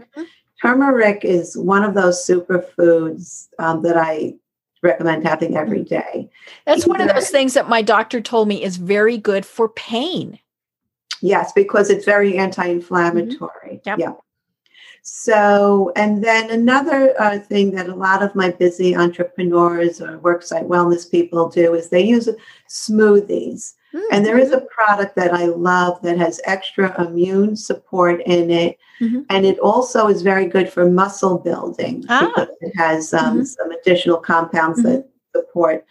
[0.62, 4.36] Turmeric is one of those superfoods um, that I
[4.84, 6.30] recommend having every day.
[6.66, 9.70] That's Either, one of those things that my doctor told me is very good for
[9.70, 10.40] pain.
[11.22, 13.82] Yes, because it's very anti-inflammatory.
[13.86, 13.90] Mm-hmm.
[13.90, 14.00] Yep.
[14.00, 14.14] Yeah.
[15.04, 20.68] So, and then another uh, thing that a lot of my busy entrepreneurs or worksite
[20.68, 22.30] wellness people do is they use
[22.70, 23.74] smoothies.
[23.96, 24.06] Mm-hmm.
[24.12, 28.78] And there is a product that I love that has extra immune support in it.
[29.02, 29.22] Mm-hmm.
[29.30, 32.28] And it also is very good for muscle building ah.
[32.28, 33.44] because it has um, mm-hmm.
[33.44, 35.40] some additional compounds that mm-hmm.
[35.40, 35.84] support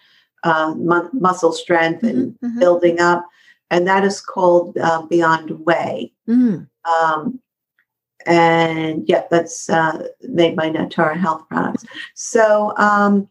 [0.45, 2.59] uh, mu- muscle strength and mm-hmm.
[2.61, 3.27] Building up
[3.71, 6.13] and that is called uh, Beyond Whey.
[6.29, 6.69] Mm.
[6.85, 7.41] Um,
[8.27, 11.85] and yeah, that's uh, made by Natura Health Products.
[12.15, 13.29] So um,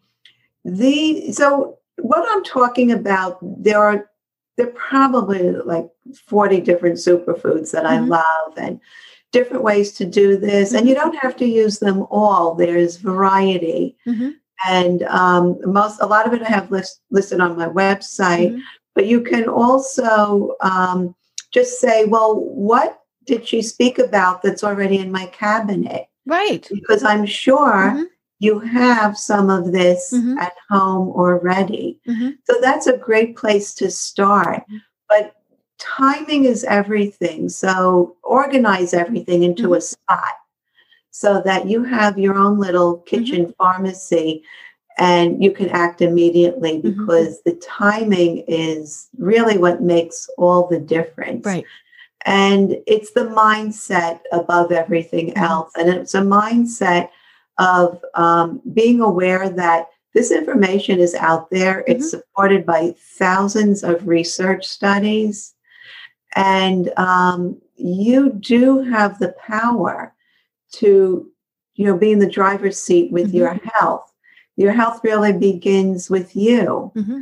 [0.66, 4.10] the so what I'm talking about, there are
[4.58, 5.90] there are probably like
[6.28, 8.12] 40 different superfoods that mm-hmm.
[8.12, 8.80] I love and
[9.32, 10.74] different ways to do this.
[10.74, 11.12] And you mm-hmm.
[11.12, 12.56] don't have to use them all.
[12.56, 13.96] There's variety.
[14.08, 14.30] Mm-hmm.
[14.68, 18.60] And um, most a lot of it I have list, listed on my website.
[19.00, 21.16] But you can also um,
[21.52, 26.10] just say, well, what did she speak about that's already in my cabinet?
[26.26, 26.68] Right.
[26.70, 28.04] Because I'm sure mm-hmm.
[28.40, 30.38] you have some of this mm-hmm.
[30.40, 32.02] at home already.
[32.10, 32.32] Mm-hmm.
[32.44, 34.64] So that's a great place to start.
[34.64, 34.78] Mm-hmm.
[35.08, 35.34] But
[35.78, 37.48] timing is everything.
[37.48, 39.76] So organize everything into mm-hmm.
[39.76, 40.34] a spot
[41.12, 43.52] so that you have your own little kitchen mm-hmm.
[43.58, 44.44] pharmacy
[45.00, 46.90] and you can act immediately mm-hmm.
[46.90, 47.50] because mm-hmm.
[47.50, 51.46] the timing is really what makes all the difference.
[51.46, 51.66] Right.
[52.26, 55.44] And it's the mindset above everything mm-hmm.
[55.44, 55.72] else.
[55.76, 57.10] And it's a mindset
[57.58, 61.76] of um, being aware that this information is out there.
[61.76, 61.92] Mm-hmm.
[61.94, 65.56] It's supported by thousands of research studies.
[66.36, 70.14] And um, you do have the power
[70.74, 71.26] to,
[71.76, 73.38] you know, be in the driver's seat with mm-hmm.
[73.38, 74.10] your health
[74.60, 76.92] your health really begins with you.
[76.94, 77.22] Mm-hmm.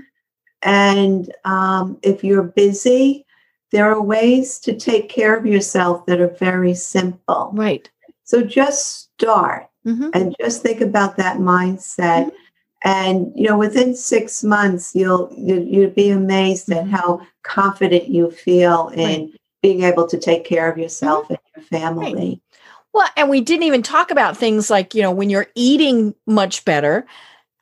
[0.63, 3.25] And um, if you're busy,
[3.71, 7.51] there are ways to take care of yourself that are very simple.
[7.53, 7.87] Right.
[8.23, 10.09] So just start mm-hmm.
[10.15, 12.25] and just think about that mindset.
[12.25, 12.35] Mm-hmm.
[12.83, 16.95] And you know, within six months, you'll you, you'll be amazed at mm-hmm.
[16.95, 19.31] how confident you feel in right.
[19.61, 21.33] being able to take care of yourself mm-hmm.
[21.33, 22.29] and your family.
[22.29, 22.41] Right.
[22.97, 26.65] Well, and we didn't even talk about things like, you know, when you're eating much
[26.65, 27.05] better,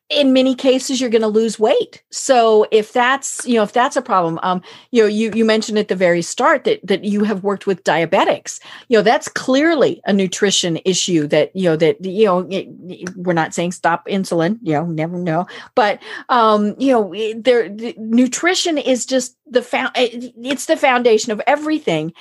[0.10, 2.02] in many cases you're going to lose weight.
[2.10, 4.62] So if that's you know if that's a problem um
[4.92, 7.84] you know you you mentioned at the very start that that you have worked with
[7.84, 8.62] diabetics.
[8.88, 12.70] You know that's clearly a nutrition issue that you know that you know it,
[13.18, 15.48] we're not saying stop insulin you know never know.
[15.74, 21.42] But um you know there the, nutrition is just the found it's the foundation of
[21.46, 22.14] everything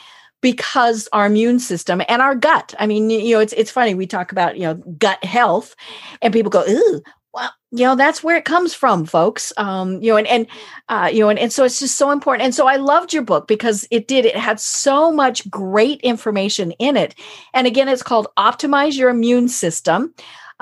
[0.45, 2.75] because our immune system and our gut.
[2.79, 5.75] I mean, you know, it's it's funny we talk about you know gut health,
[6.21, 7.01] and people go, "Ooh,
[7.33, 9.55] well, you know, that's where it comes from, folks.
[9.57, 10.47] Um, you know, and and
[10.91, 12.45] uh, you know, and, and so it's just so important.
[12.45, 16.73] And so I loved your book because it did, it had so much great information
[16.73, 17.15] in it.
[17.55, 20.15] And again, it's called Optimize Your Immune System.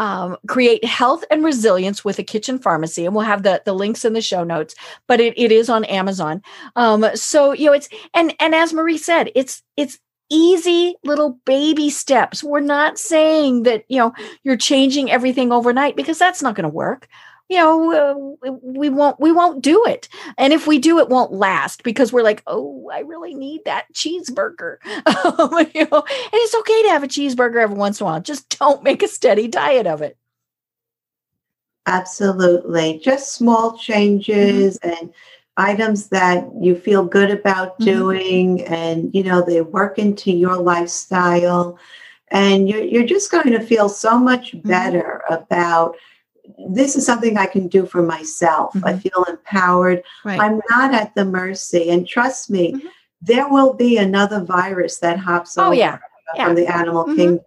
[0.03, 4.05] Um, create health and resilience with a kitchen pharmacy and we'll have the, the links
[4.05, 4.74] in the show notes
[5.07, 6.42] but it, it is on amazon
[6.74, 10.00] um, so you know it's and and as marie said it's it's
[10.32, 12.42] easy little baby steps.
[12.42, 16.74] We're not saying that, you know, you're changing everything overnight because that's not going to
[16.74, 17.07] work.
[17.53, 21.32] You know uh, we won't we won't do it and if we do it won't
[21.32, 24.78] last because we're like oh i really need that cheeseburger
[25.74, 28.59] you know and it's okay to have a cheeseburger every once in a while just
[28.59, 30.16] don't make a steady diet of it
[31.86, 35.05] absolutely just small changes mm-hmm.
[35.05, 35.12] and
[35.59, 37.84] items that you feel good about mm-hmm.
[37.84, 41.78] doing and you know they work into your lifestyle
[42.28, 44.66] and you're, you're just going to feel so much mm-hmm.
[44.66, 45.34] better mm-hmm.
[45.34, 45.96] about
[46.68, 48.74] this is something I can do for myself.
[48.74, 48.86] Mm-hmm.
[48.86, 50.03] I feel empowered.
[50.24, 50.40] Right.
[50.40, 51.90] I'm not at the mercy.
[51.90, 52.86] And trust me, mm-hmm.
[53.20, 55.72] there will be another virus that hops oh.
[55.72, 55.98] Yeah.
[56.36, 57.16] from the animal mm-hmm.
[57.16, 57.44] kingdom.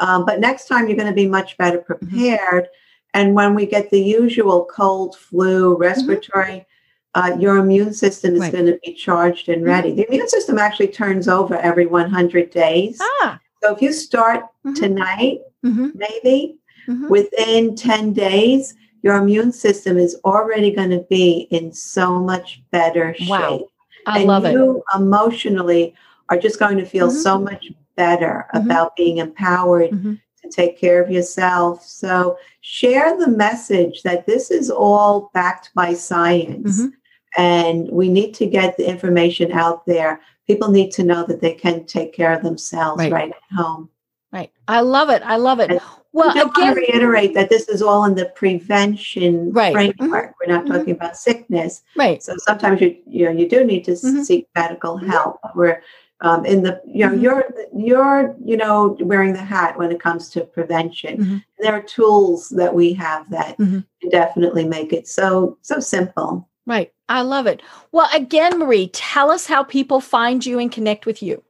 [0.00, 2.06] Um, but next time you're going to be much better mm-hmm.
[2.08, 2.68] prepared.
[3.12, 5.82] And when we get the usual cold, flu, mm-hmm.
[5.82, 6.66] respiratory,
[7.14, 8.52] uh, your immune system is right.
[8.52, 9.90] going to be charged and ready.
[9.90, 9.96] Mm-hmm.
[9.96, 12.98] The immune system actually turns over every 100 days.
[13.00, 13.40] Ah.
[13.62, 16.58] So if you start tonight, maybe
[16.88, 17.08] mm-hmm.
[17.08, 23.14] within 10 days, your immune system is already going to be in so much better
[23.14, 23.28] shape.
[23.28, 23.68] Wow.
[24.06, 24.98] I and love you it.
[24.98, 25.94] emotionally
[26.30, 27.18] are just going to feel mm-hmm.
[27.18, 28.66] so much better mm-hmm.
[28.66, 30.14] about being empowered mm-hmm.
[30.42, 31.82] to take care of yourself.
[31.84, 36.80] So share the message that this is all backed by science.
[36.80, 36.88] Mm-hmm.
[37.36, 40.20] And we need to get the information out there.
[40.46, 43.90] People need to know that they can take care of themselves right, right at home.
[44.34, 44.50] Right.
[44.66, 45.22] I love it.
[45.22, 45.70] I love it.
[45.70, 45.80] And
[46.12, 49.72] well, I again, reiterate that this is all in the prevention right.
[49.72, 50.00] framework.
[50.00, 50.32] Mm-hmm.
[50.40, 50.90] We're not talking mm-hmm.
[50.90, 51.82] about sickness.
[51.94, 52.20] Right.
[52.20, 54.22] So sometimes you you know you do need to mm-hmm.
[54.22, 55.08] seek medical mm-hmm.
[55.08, 55.38] help.
[55.54, 55.82] We're
[56.20, 57.22] um, in the you know mm-hmm.
[57.22, 57.44] you're
[57.76, 61.18] you're you know wearing the hat when it comes to prevention.
[61.18, 61.36] Mm-hmm.
[61.60, 66.48] There are tools that we have that can definitely make it so so simple.
[66.66, 66.92] Right.
[67.08, 67.62] I love it.
[67.92, 71.43] Well, again, Marie, tell us how people find you and connect with you.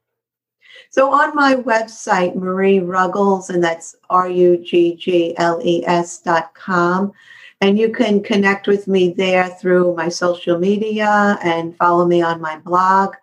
[0.94, 6.18] So on my website, Marie Ruggles, and that's R U G G L E S
[6.18, 7.12] dot com.
[7.60, 12.40] And you can connect with me there through my social media and follow me on
[12.40, 13.16] my blog.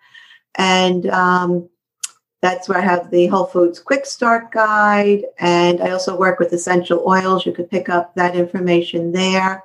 [0.55, 1.69] And um,
[2.41, 5.23] that's where I have the Whole Foods Quick Start Guide.
[5.39, 7.45] And I also work with essential oils.
[7.45, 9.63] You could pick up that information there.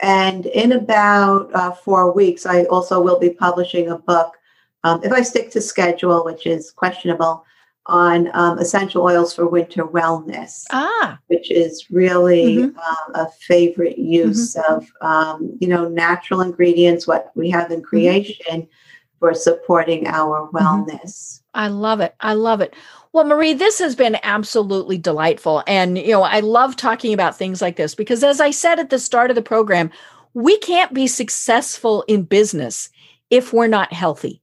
[0.00, 4.38] And in about uh, four weeks, I also will be publishing a book
[4.84, 7.44] um, if I stick to schedule, which is questionable,
[7.86, 11.18] on um, essential oils for winter wellness, ah.
[11.26, 12.78] which is really mm-hmm.
[12.78, 14.72] uh, a favorite use mm-hmm.
[14.72, 17.86] of um, you know natural ingredients, what we have in mm-hmm.
[17.86, 19.18] creation mm-hmm.
[19.18, 20.56] for supporting our mm-hmm.
[20.56, 21.40] wellness.
[21.54, 22.14] I love it.
[22.20, 22.74] I love it.
[23.12, 25.62] Well, Marie, this has been absolutely delightful.
[25.66, 28.88] And, you know, I love talking about things like this because, as I said at
[28.88, 29.90] the start of the program,
[30.32, 32.88] we can't be successful in business
[33.28, 34.41] if we're not healthy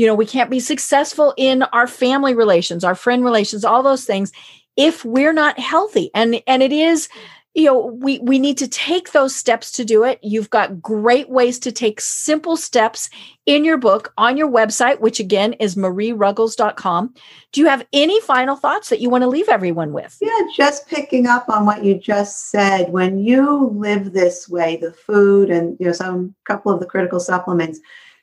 [0.00, 4.04] you know we can't be successful in our family relations our friend relations all those
[4.04, 4.32] things
[4.76, 6.10] if we're not healthy.
[6.14, 7.08] And and it is
[7.54, 10.18] you know we we need to take those steps to do it.
[10.22, 13.10] You've got great ways to take simple steps
[13.46, 17.12] in your book on your website which again is marieruggles.com
[17.52, 20.16] do you have any final thoughts that you want to leave everyone with?
[20.20, 22.90] Yeah just picking up on what you just said.
[22.90, 27.20] When you live this way the food and you know some couple of the critical
[27.20, 27.80] supplements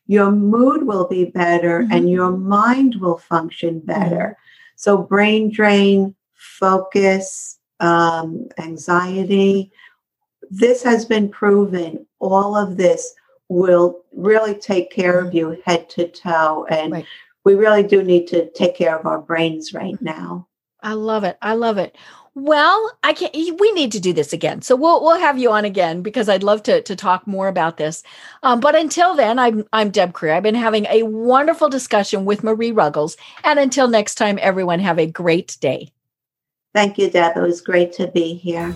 [0.08, 1.92] your mood will be better mm-hmm.
[1.92, 4.36] and your mind will function better.
[4.38, 4.74] Mm-hmm.
[4.76, 9.72] So, brain drain, focus, um, anxiety,
[10.50, 12.06] this has been proven.
[12.20, 13.14] All of this
[13.50, 15.38] will really take care of mm-hmm.
[15.38, 16.66] you head to toe.
[16.70, 17.06] And right.
[17.44, 20.06] we really do need to take care of our brains right mm-hmm.
[20.06, 20.48] now.
[20.82, 21.38] I love it.
[21.42, 21.98] I love it.
[22.40, 23.34] Well, I can't.
[23.34, 26.44] We need to do this again, so we'll we'll have you on again because I'd
[26.44, 28.04] love to to talk more about this.
[28.44, 30.36] Um, but until then, I'm I'm Deb Krier.
[30.36, 35.00] I've been having a wonderful discussion with Marie Ruggles, and until next time, everyone have
[35.00, 35.92] a great day.
[36.76, 37.36] Thank you, Deb.
[37.38, 38.76] It was great to be here.